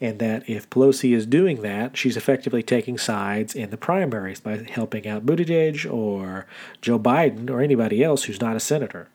[0.01, 4.57] And that if Pelosi is doing that, she's effectively taking sides in the primaries by
[4.69, 6.47] helping out Buttigieg or
[6.81, 9.09] Joe Biden or anybody else who's not a senator.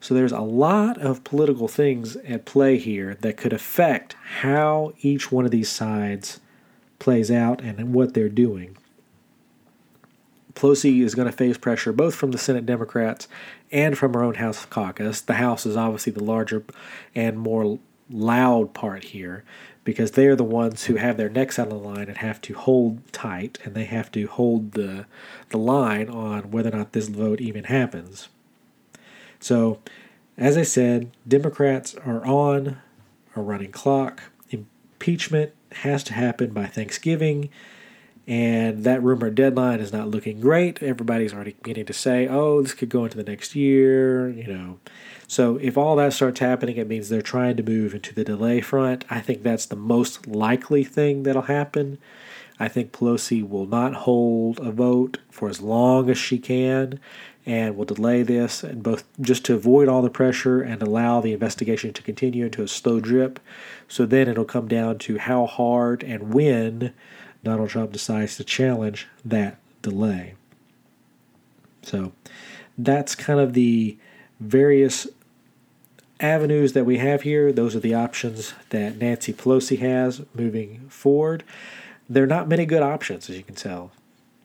[0.00, 5.32] So there's a lot of political things at play here that could affect how each
[5.32, 6.40] one of these sides
[6.98, 8.76] plays out and what they're doing.
[10.54, 13.28] Pelosi is going to face pressure both from the Senate Democrats
[13.70, 15.20] and from her own House caucus.
[15.20, 16.64] The House is obviously the larger
[17.14, 17.78] and more
[18.10, 19.44] loud part here
[19.84, 22.40] because they are the ones who have their necks out of the line and have
[22.42, 25.06] to hold tight and they have to hold the
[25.50, 28.28] the line on whether or not this vote even happens.
[29.40, 29.80] So,
[30.36, 32.78] as I said, Democrats are on
[33.34, 34.22] a running clock.
[34.50, 37.50] Impeachment has to happen by Thanksgiving,
[38.26, 40.82] and that rumored deadline is not looking great.
[40.82, 44.78] Everybody's already beginning to say, oh, this could go into the next year, you know.
[45.26, 48.60] So, if all that starts happening, it means they're trying to move into the delay
[48.60, 49.04] front.
[49.10, 51.98] I think that's the most likely thing that'll happen.
[52.60, 56.98] I think Pelosi will not hold a vote for as long as she can
[57.48, 61.32] and we'll delay this and both just to avoid all the pressure and allow the
[61.32, 63.40] investigation to continue into a slow drip.
[63.88, 66.92] So then it'll come down to how hard and when
[67.42, 70.34] Donald Trump decides to challenge that delay.
[71.80, 72.12] So
[72.76, 73.96] that's kind of the
[74.38, 75.06] various
[76.20, 77.50] avenues that we have here.
[77.50, 81.44] Those are the options that Nancy Pelosi has moving forward.
[82.10, 83.92] There are not many good options, as you can tell.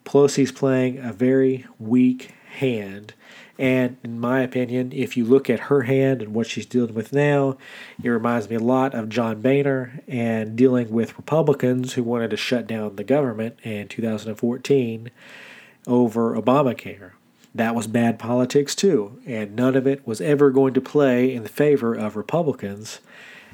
[0.05, 3.13] Pelosi's playing a very weak hand.
[3.59, 7.13] And in my opinion, if you look at her hand and what she's dealing with
[7.13, 7.57] now,
[8.01, 12.37] it reminds me a lot of John Boehner and dealing with Republicans who wanted to
[12.37, 15.11] shut down the government in 2014
[15.85, 17.11] over Obamacare.
[17.53, 21.43] That was bad politics too, and none of it was ever going to play in
[21.43, 22.99] the favor of Republicans.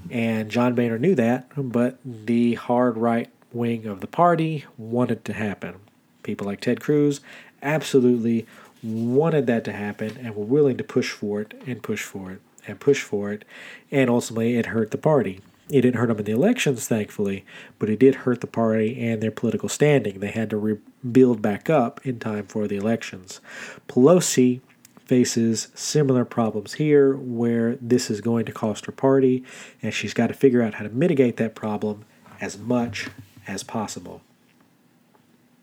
[0.10, 5.34] And John Boehner knew that, but the hard right wing of the party wanted to
[5.34, 5.76] happen.
[6.24, 7.20] People like Ted Cruz
[7.62, 8.46] absolutely
[8.82, 12.42] wanted that to happen and were willing to push for it and push for it
[12.68, 13.46] and push for it.
[13.92, 15.42] And ultimately, it hurt the party.
[15.70, 17.46] It didn't hurt them in the elections, thankfully,
[17.78, 20.20] but it did hurt the party and their political standing.
[20.20, 23.40] They had to rebuild back up in time for the elections.
[23.88, 24.62] Pelosi
[25.06, 29.44] faces similar problems here where this is going to cost her party,
[29.82, 32.06] and she's got to figure out how to mitigate that problem
[32.42, 33.10] as much
[33.48, 34.22] as possible.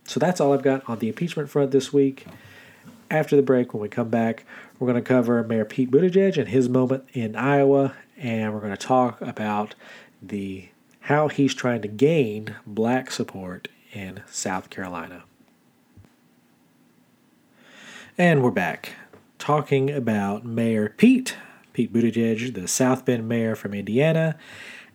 [0.05, 2.27] So that's all I've got on the impeachment front this week
[3.11, 4.45] after the break, when we come back,
[4.79, 8.77] we're going to cover Mayor Pete Buttigieg and his moment in Iowa, and we're going
[8.77, 9.75] to talk about
[10.23, 10.69] the
[11.01, 15.23] how he's trying to gain black support in South Carolina.
[18.19, 18.95] And we're back
[19.39, 21.37] talking about Mayor Pete,
[21.73, 24.37] Pete Buttigieg, the South Bend mayor from Indiana,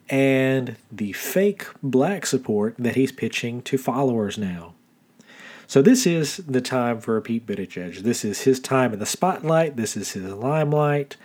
[0.10, 4.74] and the fake black support that he's pitching to followers now.
[5.72, 8.00] So this is the time for Pete Buttigieg.
[8.00, 9.78] This is his time in the spotlight.
[9.78, 11.16] This is his limelight.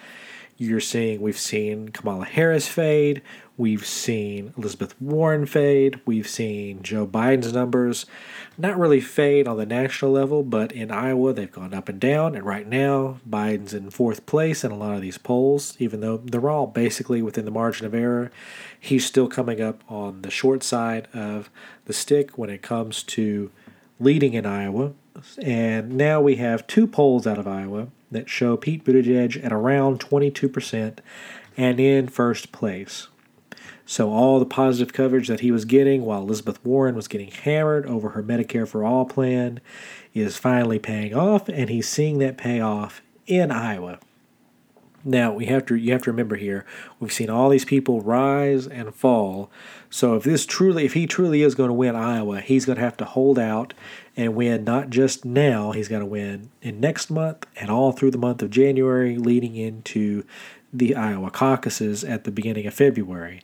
[0.56, 3.22] You're seeing we've seen Kamala Harris fade.
[3.56, 5.98] We've seen Elizabeth Warren fade.
[6.06, 8.06] We've seen Joe Biden's numbers
[8.56, 12.36] not really fade on the national level, but in Iowa they've gone up and down.
[12.36, 16.18] And right now, Biden's in fourth place in a lot of these polls, even though
[16.18, 18.30] they're all basically within the margin of error.
[18.78, 21.50] He's still coming up on the short side of
[21.86, 23.50] the stick when it comes to
[23.98, 24.92] leading in Iowa.
[25.40, 30.00] And now we have two polls out of Iowa that show Pete Buttigieg at around
[30.00, 30.98] 22%
[31.56, 33.08] and in first place.
[33.88, 37.86] So, all the positive coverage that he was getting while Elizabeth Warren was getting hammered
[37.86, 39.60] over her Medicare for All plan
[40.12, 44.00] is finally paying off, and he's seeing that pay off in Iowa.
[45.06, 46.66] Now we have to you have to remember here
[46.98, 49.50] we've seen all these people rise and fall.
[49.88, 52.84] So if this truly if he truly is going to win Iowa, he's going to
[52.84, 53.72] have to hold out
[54.16, 58.10] and win not just now, he's going to win in next month and all through
[58.10, 60.24] the month of January leading into
[60.72, 63.42] the Iowa caucuses at the beginning of February.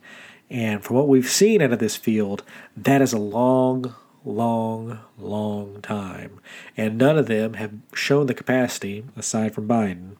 [0.50, 2.42] And from what we've seen out of this field,
[2.76, 3.94] that is a long,
[4.24, 6.40] long, long time.
[6.76, 10.16] And none of them have shown the capacity, aside from Biden,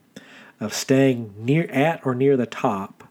[0.63, 3.05] of staying near at or near the top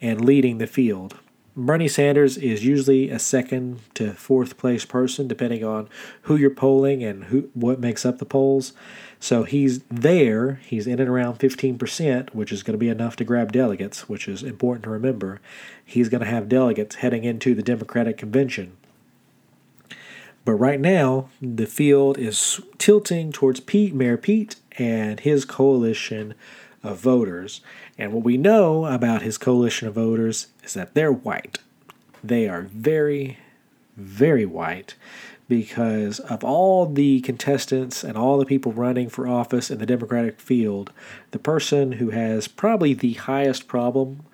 [0.00, 1.18] and leading the field.
[1.56, 5.88] Bernie Sanders is usually a second to fourth place person, depending on
[6.22, 8.72] who you're polling and who what makes up the polls.
[9.20, 10.60] So he's there.
[10.64, 14.26] He's in and around 15%, which is going to be enough to grab delegates, which
[14.26, 15.40] is important to remember.
[15.84, 18.76] He's going to have delegates heading into the Democratic convention.
[20.44, 26.34] But right now, the field is tilting towards Pete, Mayor Pete, and his coalition
[26.84, 27.60] of voters.
[27.98, 31.58] And what we know about his coalition of voters is that they're white.
[32.22, 33.38] They are very,
[33.96, 34.94] very white
[35.48, 40.40] because of all the contestants and all the people running for office in the Democratic
[40.40, 40.90] field,
[41.32, 44.24] the person who has probably the highest problem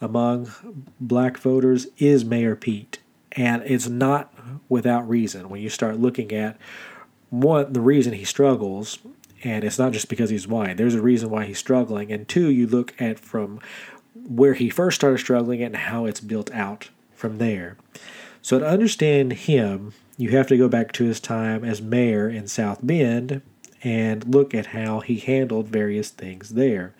[0.00, 0.50] among
[1.00, 2.98] black voters is Mayor Pete.
[3.32, 4.32] And it's not
[4.68, 6.56] without reason when you start looking at
[7.30, 8.98] one, the reason he struggles,
[9.42, 10.76] and it's not just because he's white.
[10.76, 12.12] There's a reason why he's struggling.
[12.12, 13.60] And two, you look at from
[14.14, 17.76] where he first started struggling and how it's built out from there.
[18.42, 22.46] So to understand him, you have to go back to his time as mayor in
[22.46, 23.42] South Bend
[23.82, 26.94] and look at how he handled various things there.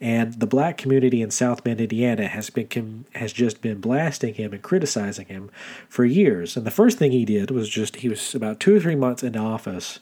[0.00, 4.52] And the black community in South Bend, Indiana, has been has just been blasting him
[4.52, 5.50] and criticizing him
[5.88, 6.56] for years.
[6.56, 9.22] And the first thing he did was just he was about two or three months
[9.22, 10.00] into office,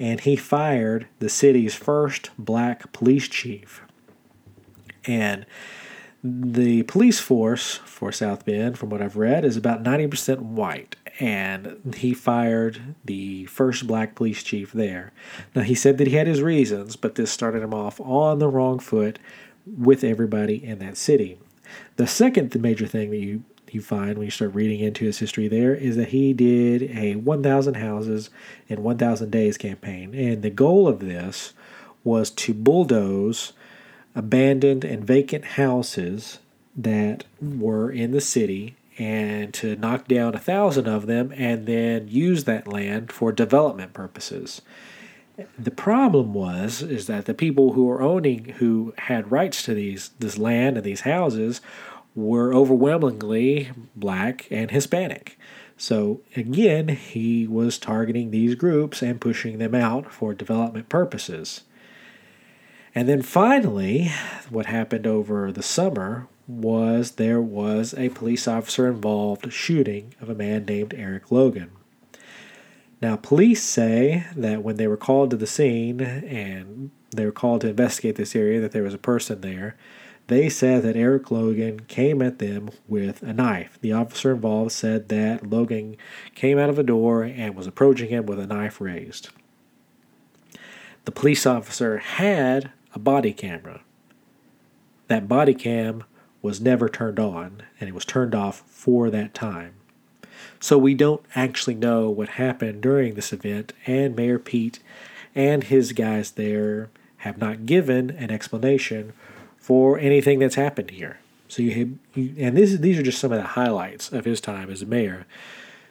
[0.00, 3.82] and he fired the city's first black police chief.
[5.04, 5.46] And
[6.24, 11.94] the police force for South Bend, from what I've read, is about 90% white and
[11.96, 15.12] he fired the first black police chief there.
[15.54, 18.48] Now, he said that he had his reasons, but this started him off on the
[18.48, 19.18] wrong foot
[19.66, 21.38] with everybody in that city.
[21.96, 25.48] The second major thing that you, you find when you start reading into his history
[25.48, 28.30] there is that he did a 1,000 houses
[28.68, 30.14] in 1,000 days campaign.
[30.14, 31.52] And the goal of this
[32.04, 33.52] was to bulldoze
[34.14, 36.38] abandoned and vacant houses
[36.76, 42.08] that were in the city and to knock down a thousand of them and then
[42.08, 44.60] use that land for development purposes.
[45.58, 50.10] The problem was is that the people who were owning who had rights to these
[50.18, 51.62] this land and these houses
[52.14, 55.38] were overwhelmingly black and Hispanic.
[55.76, 61.62] So again, he was targeting these groups and pushing them out for development purposes.
[62.94, 64.10] And then finally,
[64.50, 70.34] what happened over the summer was there was a police officer involved shooting of a
[70.34, 71.70] man named Eric Logan.
[73.00, 77.62] Now, police say that when they were called to the scene and they were called
[77.62, 79.76] to investigate this area, that there was a person there.
[80.30, 83.76] They said that Eric Logan came at them with a knife.
[83.80, 85.96] The officer involved said that Logan
[86.36, 89.30] came out of a door and was approaching him with a knife raised.
[91.04, 93.80] The police officer had a body camera.
[95.08, 96.04] That body cam
[96.42, 99.74] was never turned on, and it was turned off for that time.
[100.60, 104.78] So we don't actually know what happened during this event, and Mayor Pete
[105.34, 109.12] and his guys there have not given an explanation
[109.70, 111.20] for anything that's happened here.
[111.46, 114.40] So you, have, you and this these are just some of the highlights of his
[114.40, 115.26] time as mayor.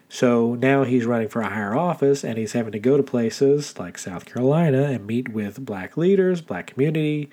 [0.09, 3.79] So now he's running for a higher office and he's having to go to places
[3.79, 7.29] like South Carolina and meet with black leaders, black community,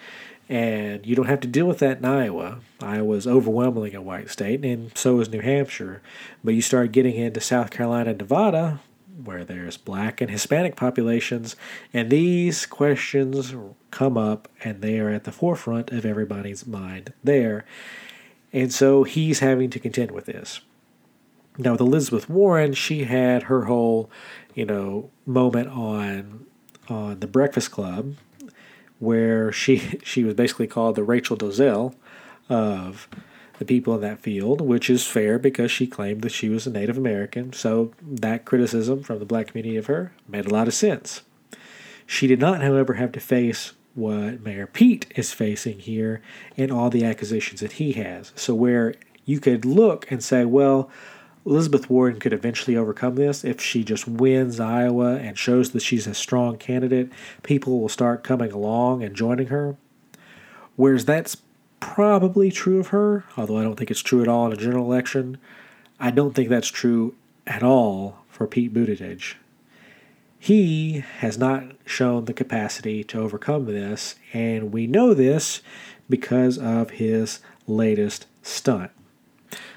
[0.48, 2.60] and you don't have to deal with that in Iowa.
[2.80, 6.00] Iowa is overwhelmingly a white state, and so is New Hampshire.
[6.44, 8.78] But you start getting into South Carolina Nevada,
[9.24, 11.56] where there's black and Hispanic populations,
[11.92, 13.54] and these questions
[13.90, 17.64] come up and they are at the forefront of everybody's mind there.
[18.52, 20.60] And so he's having to contend with this.
[21.58, 24.10] Now, with Elizabeth Warren, she had her whole,
[24.54, 26.46] you know, moment on
[26.88, 28.14] on the Breakfast Club,
[28.98, 31.94] where she she was basically called the Rachel Dolezal
[32.48, 33.08] of
[33.58, 36.70] the people in that field, which is fair because she claimed that she was a
[36.70, 37.52] Native American.
[37.52, 41.22] So that criticism from the black community of her made a lot of sense.
[42.06, 46.20] She did not, however, have to face what Mayor Pete is facing here
[46.56, 48.32] and all the accusations that he has.
[48.36, 48.94] So where
[49.24, 50.90] you could look and say, well,
[51.46, 56.06] Elizabeth Warren could eventually overcome this if she just wins Iowa and shows that she's
[56.06, 57.10] a strong candidate.
[57.42, 59.76] People will start coming along and joining her.
[60.74, 61.36] Whereas that's
[61.94, 64.84] probably true of her, although I don't think it's true at all in a general
[64.84, 65.38] election.
[66.00, 67.14] I don't think that's true
[67.46, 69.34] at all for Pete Buttigieg.
[70.38, 75.62] He has not shown the capacity to overcome this, and we know this
[76.10, 78.90] because of his latest stunt.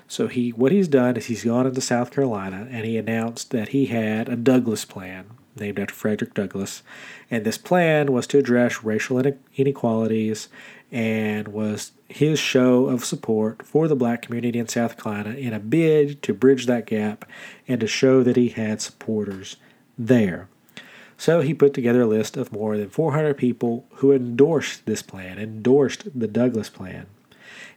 [0.07, 3.69] So he what he's done is he's gone into South Carolina and he announced that
[3.69, 6.81] he had a Douglass plan named after Frederick Douglass,
[7.29, 9.21] and this plan was to address racial
[9.55, 10.49] inequalities
[10.91, 15.59] and was his show of support for the black community in South Carolina in a
[15.59, 17.23] bid to bridge that gap
[17.67, 19.57] and to show that he had supporters
[19.97, 20.49] there.
[21.17, 25.37] So he put together a list of more than 400 people who endorsed this plan,
[25.37, 27.07] endorsed the Douglass plan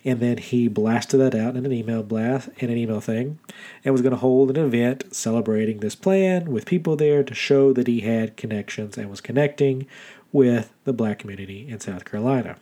[0.05, 3.39] and then he blasted that out in an email blast in an email thing
[3.85, 7.73] and was going to hold an event celebrating this plan with people there to show
[7.73, 9.87] that he had connections and was connecting
[10.33, 12.57] with the black community in South Carolina.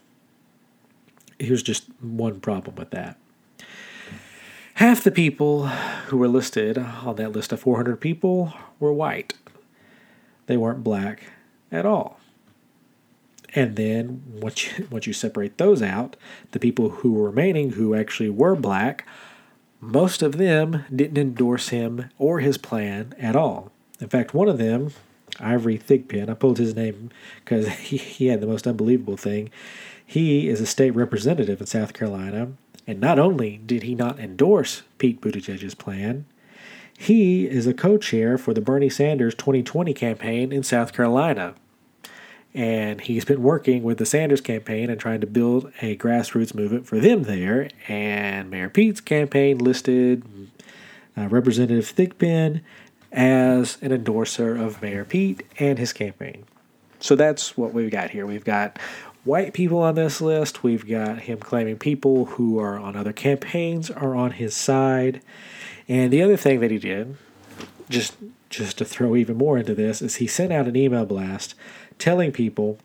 [1.41, 3.17] Here's just one problem with that.
[4.75, 9.33] Half the people who were listed on that list of 400 people were white.
[10.47, 11.23] They weren't black
[11.71, 12.19] at all.
[13.53, 16.15] And then once you, once you separate those out,
[16.51, 19.05] the people who were remaining who actually were black,
[19.79, 23.71] most of them didn't endorse him or his plan at all.
[23.99, 24.91] In fact, one of them,
[25.39, 27.11] Ivory Thigpen, I pulled his name
[27.43, 29.49] because he, he had the most unbelievable thing.
[30.11, 32.51] He is a state representative in South Carolina,
[32.85, 36.25] and not only did he not endorse Pete Buttigieg's plan,
[36.97, 41.55] he is a co-chair for the Bernie Sanders 2020 campaign in South Carolina
[42.53, 46.85] and he's been working with the Sanders campaign and trying to build a grassroots movement
[46.85, 47.69] for them there.
[47.87, 50.23] And Mayor Pete's campaign listed
[51.17, 52.61] uh, Representative Thigpen
[53.11, 56.43] as an endorser of Mayor Pete and his campaign.
[56.99, 58.25] So that's what we've got here.
[58.25, 58.77] We've got
[59.23, 60.63] white people on this list.
[60.63, 65.21] We've got him claiming people who are on other campaigns are on his side.
[65.87, 67.17] And the other thing that he did,
[67.89, 68.15] just
[68.49, 71.55] just to throw even more into this, is he sent out an email blast
[71.97, 72.77] telling people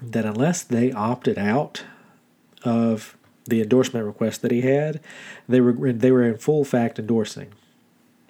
[0.00, 1.84] that unless they opted out
[2.64, 5.00] of the endorsement request that he had,
[5.48, 7.52] they were they were in full fact endorsing.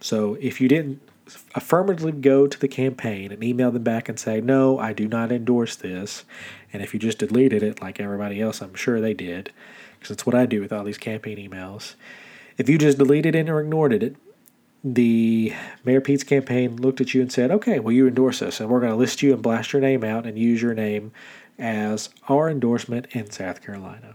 [0.01, 1.01] So if you didn't
[1.55, 5.33] affirmatively go to the campaign and email them back and say, "No, I do not
[5.33, 6.25] endorse this,"
[6.73, 9.53] and if you just deleted it like everybody else, I'm sure they did,
[9.99, 11.95] because it's what I do with all these campaign emails.
[12.57, 14.17] If you just deleted it or ignored it,
[14.83, 15.53] the
[15.85, 18.81] Mayor Pete's campaign looked at you and said, okay, well, you endorse us, and we're
[18.81, 21.13] going to list you and blast your name out and use your name
[21.59, 24.15] as our endorsement in South Carolina.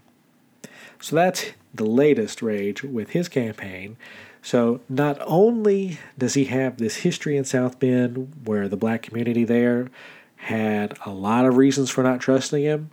[1.02, 3.98] So that's the latest rage with his campaign.
[4.44, 9.46] So not only does he have this history in South Bend where the black community
[9.46, 9.90] there
[10.36, 12.92] had a lot of reasons for not trusting him,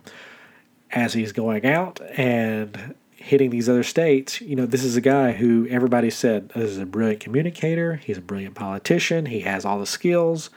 [0.91, 5.33] as he's going out and hitting these other states, you know, this is a guy
[5.33, 9.77] who everybody said this is a brilliant communicator, he's a brilliant politician, he has all
[9.77, 10.49] the skills,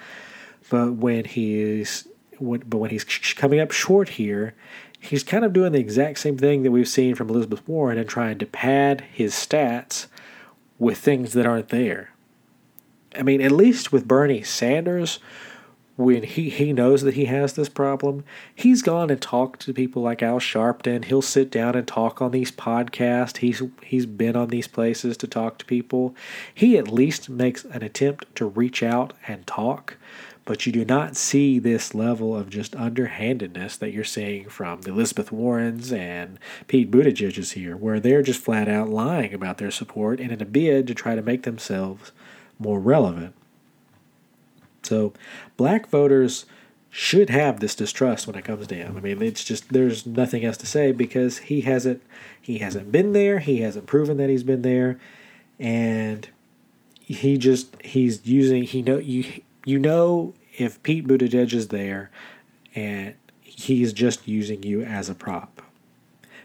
[0.70, 2.07] but when he's
[2.38, 4.55] when, but when he's coming up short here,
[5.01, 8.09] he's kind of doing the exact same thing that we've seen from Elizabeth Warren and
[8.09, 10.07] trying to pad his stats
[10.79, 12.11] with things that aren't there.
[13.16, 15.20] I mean, at least with Bernie Sanders,
[15.97, 20.03] when he, he knows that he has this problem, he's gone and talked to people
[20.03, 21.05] like Al Sharpton.
[21.05, 23.37] He'll sit down and talk on these podcasts.
[23.39, 26.14] He's he's been on these places to talk to people.
[26.53, 29.97] He at least makes an attempt to reach out and talk,
[30.45, 34.90] but you do not see this level of just underhandedness that you're seeing from the
[34.90, 36.38] Elizabeth Warrens and
[36.68, 40.47] Pete Buttigieg's here, where they're just flat out lying about their support and in a
[40.47, 42.12] bid to try to make themselves
[42.59, 43.34] more relevant.
[44.82, 45.14] So
[45.57, 46.45] black voters
[46.90, 48.97] should have this distrust when it comes to him.
[48.97, 52.03] I mean, it's just there's nothing else to say because he hasn't
[52.40, 53.38] he hasn't been there.
[53.40, 55.01] He hasn't proven that he's been there,
[55.59, 56.28] and
[57.01, 62.10] he just he's using he know you you know if Pete Buttigieg is there,
[62.74, 65.62] and he's just using you as a prop.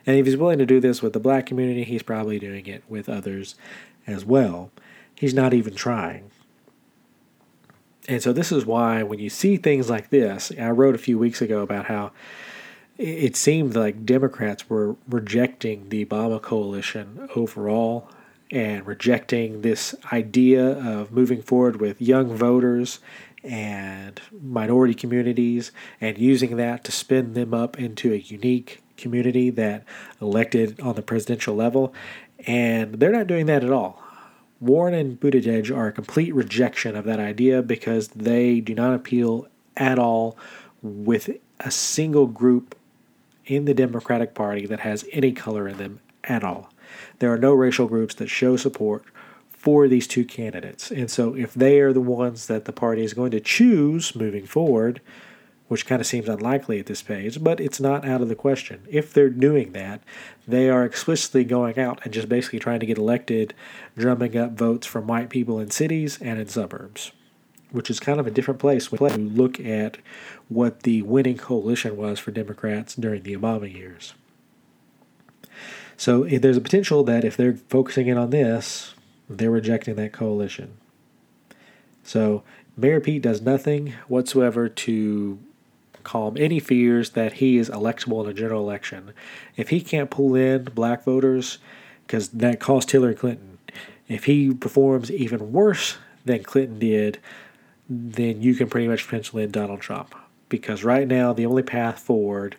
[0.05, 2.83] And if he's willing to do this with the black community, he's probably doing it
[2.87, 3.55] with others
[4.07, 4.71] as well.
[5.13, 6.31] He's not even trying.
[8.07, 11.19] And so, this is why when you see things like this, I wrote a few
[11.19, 12.11] weeks ago about how
[12.97, 18.09] it seemed like Democrats were rejecting the Obama coalition overall
[18.51, 22.99] and rejecting this idea of moving forward with young voters
[23.43, 25.71] and minority communities
[26.01, 29.83] and using that to spin them up into a unique community that
[30.21, 31.93] elected on the presidential level.
[32.45, 34.03] And they're not doing that at all.
[34.59, 39.47] Warren and Buttigieg are a complete rejection of that idea because they do not appeal
[39.77, 40.37] at all
[40.81, 41.29] with
[41.61, 42.75] a single group
[43.45, 46.69] in the Democratic Party that has any color in them at all.
[47.19, 49.03] There are no racial groups that show support
[49.49, 50.89] for these two candidates.
[50.89, 54.45] And so if they are the ones that the party is going to choose moving
[54.45, 55.01] forward,
[55.67, 58.81] which kind of seems unlikely at this page, but it's not out of the question.
[58.89, 60.01] If they're doing that,
[60.47, 63.53] they are explicitly going out and just basically trying to get elected,
[63.95, 67.11] drumming up votes from white people in cities and in suburbs,
[67.71, 69.99] which is kind of a different place when you look at
[70.47, 74.15] what the winning coalition was for Democrats during the Obama years.
[75.99, 78.95] So eh, there's a potential that if they're focusing in on this,
[79.29, 80.77] they're rejecting that coalition.
[82.03, 82.41] So
[82.77, 85.37] Mayor Pete does nothing whatsoever to
[86.03, 89.13] calm any fears that he is electable in a general election.
[89.57, 91.57] If he can't pull in black voters,
[92.07, 93.57] because that cost Hillary Clinton,
[94.07, 97.19] if he performs even worse than Clinton did,
[97.89, 100.15] then you can pretty much pencil in Donald Trump.
[100.47, 102.55] Because right now, the only path forward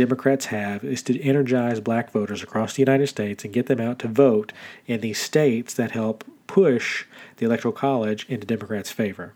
[0.00, 3.98] Democrats have is to energize black voters across the United States and get them out
[3.98, 4.50] to vote
[4.86, 7.04] in these states that help push
[7.36, 9.34] the Electoral College into Democrats' favor.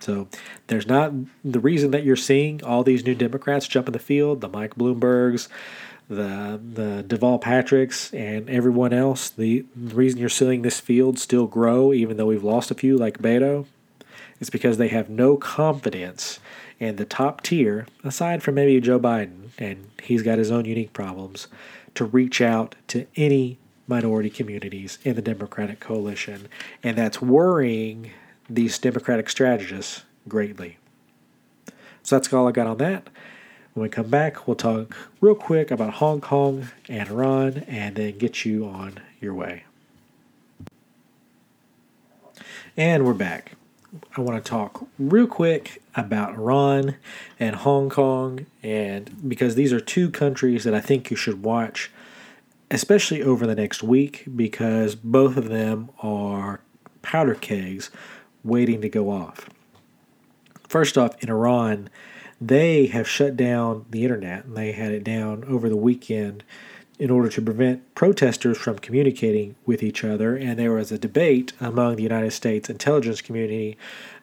[0.00, 0.26] So
[0.66, 1.12] there's not
[1.44, 4.74] the reason that you're seeing all these new Democrats jump in the field, the Mike
[4.74, 5.46] Bloombergs,
[6.08, 9.30] the the Deval Patricks, and everyone else.
[9.30, 12.98] The, the reason you're seeing this field still grow, even though we've lost a few
[12.98, 13.66] like Beto,
[14.40, 16.40] is because they have no confidence
[16.84, 20.92] and the top tier, aside from maybe Joe Biden, and he's got his own unique
[20.92, 21.48] problems,
[21.94, 26.46] to reach out to any minority communities in the Democratic coalition.
[26.82, 28.10] And that's worrying
[28.50, 30.76] these Democratic strategists greatly.
[32.02, 33.08] So that's all I got on that.
[33.72, 38.18] When we come back, we'll talk real quick about Hong Kong and Iran and then
[38.18, 39.64] get you on your way.
[42.76, 43.52] And we're back.
[44.16, 46.96] I want to talk real quick about Iran
[47.38, 51.90] and Hong Kong, and because these are two countries that I think you should watch,
[52.70, 56.60] especially over the next week, because both of them are
[57.02, 57.90] powder kegs
[58.42, 59.48] waiting to go off.
[60.68, 61.88] First off, in Iran,
[62.40, 66.42] they have shut down the internet, and they had it down over the weekend
[66.98, 70.36] in order to prevent protesters from communicating with each other.
[70.36, 73.76] And there was a debate among the United States intelligence community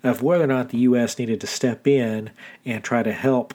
[0.03, 1.19] of whether or not the U.S.
[1.19, 2.31] needed to step in
[2.65, 3.53] and try to help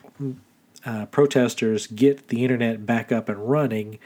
[0.85, 3.99] uh, protesters get the internet back up and running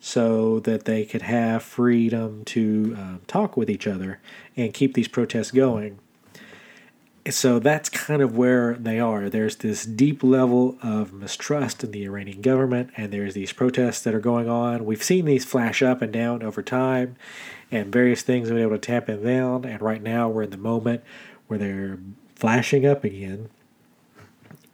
[0.00, 4.20] so that they could have freedom to uh, talk with each other
[4.56, 5.98] and keep these protests going
[7.30, 9.28] so that's kind of where they are.
[9.28, 14.14] There's this deep level of mistrust in the Iranian government, and there's these protests that
[14.14, 14.84] are going on.
[14.84, 17.16] We've seen these flash up and down over time,
[17.70, 19.64] and various things have been able to tap them down.
[19.64, 21.02] And right now, we're in the moment
[21.46, 21.98] where they're
[22.34, 23.48] flashing up again.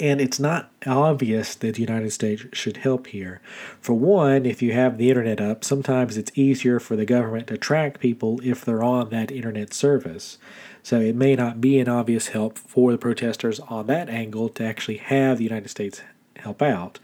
[0.00, 3.40] And it's not obvious that the United States should help here.
[3.80, 7.56] For one, if you have the internet up, sometimes it's easier for the government to
[7.56, 10.38] track people if they're on that internet service.
[10.82, 14.64] So it may not be an obvious help for the protesters on that angle to
[14.64, 16.02] actually have the United States
[16.36, 16.98] help out.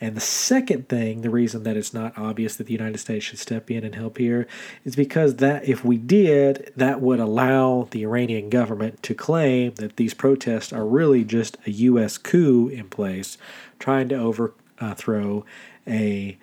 [0.00, 3.38] And the second thing, the reason that it's not obvious that the United States should
[3.38, 4.46] step in and help here,
[4.82, 9.96] is because that if we did, that would allow the Iranian government to claim that
[9.96, 12.16] these protests are really just a U.S.
[12.16, 13.36] coup in place,
[13.78, 15.44] trying to overthrow
[15.86, 16.38] a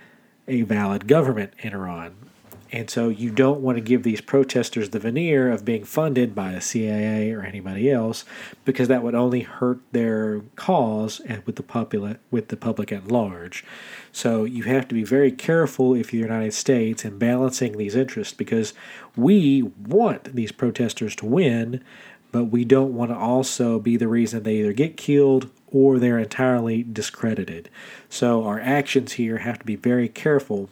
[0.47, 2.26] a valid government in Iran.
[2.71, 6.51] And so you don't want to give these protesters the veneer of being funded by
[6.51, 8.25] the CIA or anybody else
[8.65, 13.63] because that would only hurt their cause and with the with the public at large.
[14.11, 17.95] So you have to be very careful if you're the United States in balancing these
[17.95, 18.73] interests because
[19.15, 21.83] we want these protesters to win,
[22.31, 26.19] but we don't want to also be the reason they either get killed or they're
[26.19, 27.69] entirely discredited.
[28.09, 30.69] So our actions here have to be very careful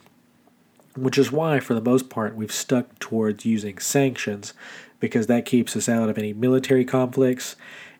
[0.96, 4.54] which is why, for the most part, we've stuck towards using sanctions
[5.00, 7.56] because that keeps us out of any military conflicts.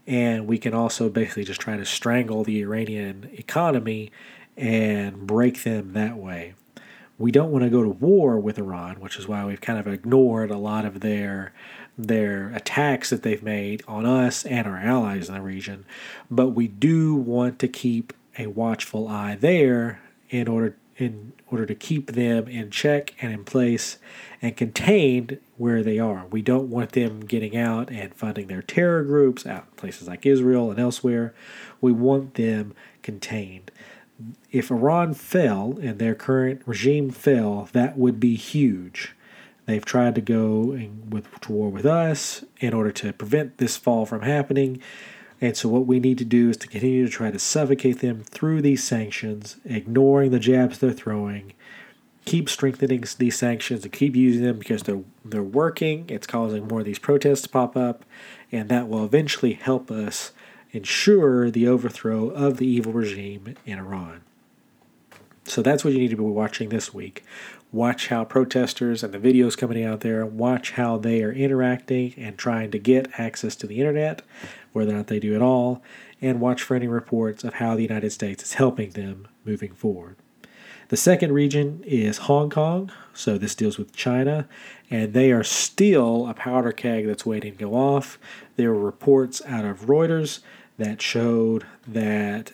[0.06, 4.12] And we can also basically just try to strangle the Iranian economy
[4.56, 6.54] and break them that way.
[7.18, 9.86] We don't want to go to war with Iran, which is why we've kind of
[9.86, 11.52] ignored a lot of their
[11.98, 15.86] their attacks that they've made on us and our allies in the region.
[16.30, 21.74] But we do want to keep a watchful eye there in order in order to
[21.74, 23.98] keep them in check and in place
[24.40, 26.26] and contained where they are.
[26.30, 30.24] We don't want them getting out and funding their terror groups out in places like
[30.24, 31.34] Israel and elsewhere.
[31.80, 33.70] We want them contained.
[34.50, 39.14] If Iran fell and their current regime fell, that would be huge.
[39.66, 40.78] They've tried to go
[41.08, 44.80] with, to war with us in order to prevent this fall from happening.
[45.40, 48.22] And so, what we need to do is to continue to try to suffocate them
[48.22, 51.52] through these sanctions, ignoring the jabs they're throwing,
[52.24, 56.06] keep strengthening these sanctions and keep using them because they're they're working.
[56.08, 58.04] It's causing more of these protests to pop up,
[58.50, 60.32] and that will eventually help us
[60.72, 64.22] ensure the overthrow of the evil regime in Iran.
[65.46, 67.24] So that's what you need to be watching this week.
[67.72, 72.36] Watch how protesters and the videos coming out there, watch how they are interacting and
[72.36, 74.22] trying to get access to the internet,
[74.72, 75.82] whether or not they do at all,
[76.20, 80.16] and watch for any reports of how the United States is helping them moving forward.
[80.88, 84.48] The second region is Hong Kong, so this deals with China,
[84.88, 88.18] and they are still a powder keg that's waiting to go off.
[88.54, 90.40] There were reports out of Reuters
[90.78, 92.52] that showed that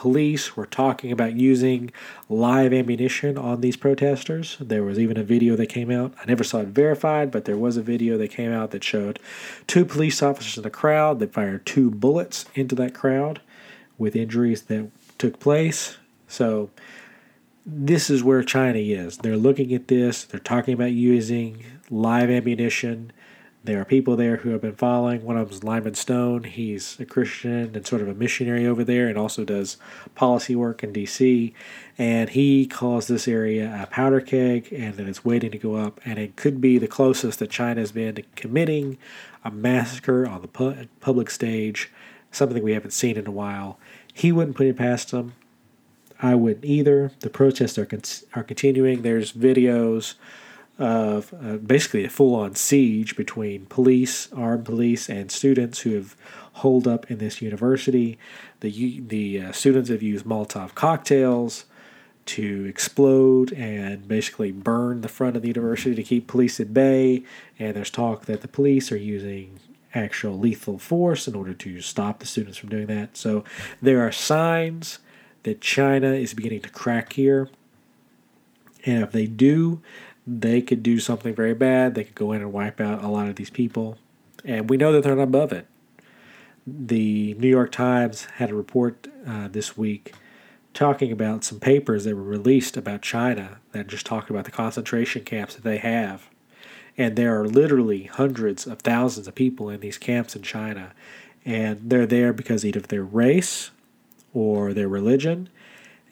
[0.00, 1.92] police were talking about using
[2.30, 4.56] live ammunition on these protesters.
[4.58, 6.14] There was even a video that came out.
[6.18, 9.18] I never saw it verified, but there was a video that came out that showed
[9.66, 13.42] two police officers in the crowd that fired two bullets into that crowd
[13.98, 15.98] with injuries that took place.
[16.26, 16.70] So
[17.66, 19.18] this is where China is.
[19.18, 23.12] They're looking at this, they're talking about using live ammunition
[23.62, 25.22] there are people there who have been following.
[25.22, 26.44] One of them is Lyman Stone.
[26.44, 29.76] He's a Christian and sort of a missionary over there and also does
[30.14, 31.52] policy work in D.C.
[31.98, 36.00] And he calls this area a powder keg and that it's waiting to go up.
[36.06, 38.96] And it could be the closest that China has been to committing
[39.44, 41.90] a massacre on the pu- public stage,
[42.32, 43.78] something we haven't seen in a while.
[44.14, 45.34] He wouldn't put it past them.
[46.22, 47.12] I wouldn't either.
[47.20, 48.02] The protests are, con-
[48.34, 49.02] are continuing.
[49.02, 50.14] There's videos
[50.80, 56.16] of uh, basically a full on siege between police, armed police, and students who have
[56.54, 58.18] holed up in this university.
[58.60, 61.66] The, the uh, students have used Molotov cocktails
[62.26, 67.24] to explode and basically burn the front of the university to keep police at bay.
[67.58, 69.60] And there's talk that the police are using
[69.94, 73.16] actual lethal force in order to stop the students from doing that.
[73.16, 73.44] So
[73.82, 74.98] there are signs
[75.42, 77.48] that China is beginning to crack here.
[78.86, 79.82] And if they do,
[80.26, 81.94] they could do something very bad.
[81.94, 83.98] They could go in and wipe out a lot of these people.
[84.44, 85.66] And we know that they're not above it.
[86.66, 90.12] The New York Times had a report uh, this week
[90.72, 95.24] talking about some papers that were released about China that just talked about the concentration
[95.24, 96.28] camps that they have.
[96.96, 100.92] And there are literally hundreds of thousands of people in these camps in China.
[101.44, 103.70] And they're there because either of their race
[104.32, 105.48] or their religion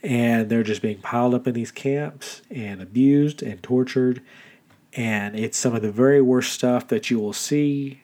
[0.02, 4.22] and they're just being piled up in these camps and abused and tortured.
[4.94, 8.02] And it's some of the very worst stuff that you will see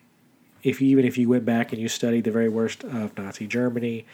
[0.62, 3.46] if you, even if you went back and you studied the very worst of Nazi
[3.46, 4.06] Germany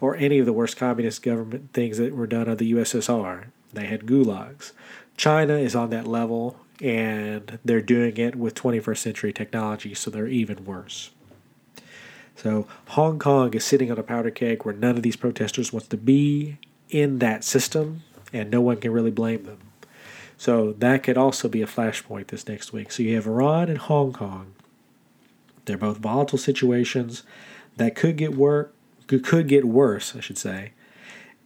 [0.00, 3.86] or any of the worst communist government things that were done of the USSR they
[3.86, 4.72] had gulags.
[5.16, 10.26] China is on that level and they're doing it with 21st century technology so they're
[10.26, 11.10] even worse.
[12.34, 15.88] So Hong Kong is sitting on a powder keg where none of these protesters wants
[15.88, 16.58] to be
[16.90, 19.58] in that system, and no one can really blame them.
[20.38, 22.92] So that could also be a flashpoint this next week.
[22.92, 24.54] So you have Iran and Hong Kong.
[25.64, 27.22] They're both volatile situations
[27.76, 28.74] that could get work
[29.06, 30.72] could get worse, I should say,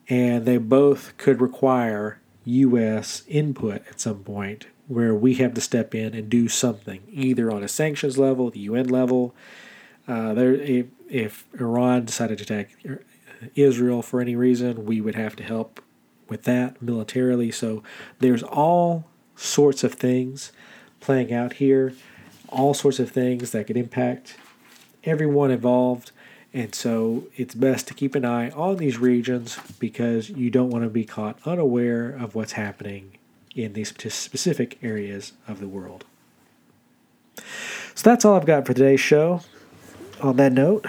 [0.09, 3.23] and they both could require U.S.
[3.29, 7.63] input at some point, where we have to step in and do something, either on
[7.63, 9.35] a sanctions level, the UN level.
[10.09, 12.71] Uh, there, if, if Iran decided to attack
[13.55, 15.81] Israel for any reason, we would have to help
[16.29, 17.51] with that militarily.
[17.51, 17.83] So
[18.19, 19.05] there's all
[19.37, 20.53] sorts of things
[21.01, 21.93] playing out here,
[22.49, 24.37] all sorts of things that could impact
[25.05, 26.13] everyone involved.
[26.53, 30.85] And so it's best to keep an eye on these regions because you don't want
[30.85, 33.13] to be caught unaware of what's happening
[33.55, 36.05] in these specific areas of the world.
[37.95, 39.43] So that's all I've got for today's show
[40.21, 40.85] on that note,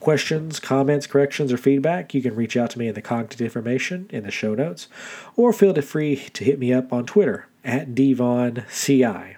[0.00, 4.08] questions, comments, corrections, or feedback, you can reach out to me in the contact information
[4.10, 4.88] in the show notes,
[5.36, 9.36] or feel free to hit me up on Twitter at dvaughanCI.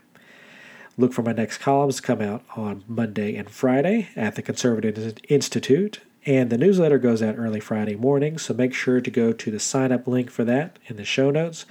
[0.97, 5.19] Look for my next columns to come out on Monday and Friday at the Conservative
[5.29, 9.51] Institute, And the newsletter goes out early Friday morning, so make sure to go to
[9.51, 11.67] the sign up link for that in the show notes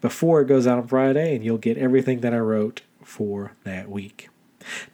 [0.00, 3.90] before it goes out on Friday, and you'll get everything that I wrote for that
[3.90, 4.30] week.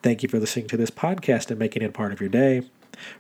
[0.03, 2.63] Thank you for listening to this podcast and making it part of your day.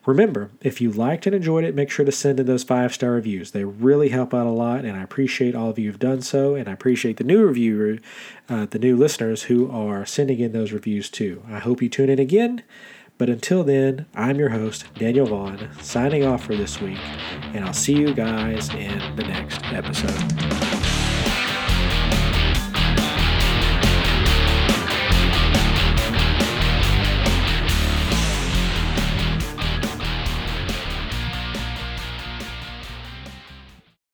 [0.06, 3.12] Remember, if you liked and enjoyed it, make sure to send in those five star
[3.12, 3.50] reviews.
[3.50, 6.54] They really help out a lot, and I appreciate all of you who've done so,
[6.54, 7.98] and I appreciate the new reviewer,
[8.48, 11.42] uh, the new listeners who are sending in those reviews too.
[11.48, 12.62] I hope you tune in again.
[13.18, 16.98] But until then, I'm your host, Daniel Vaughan, signing off for this week,
[17.54, 20.75] and I'll see you guys in the next episode.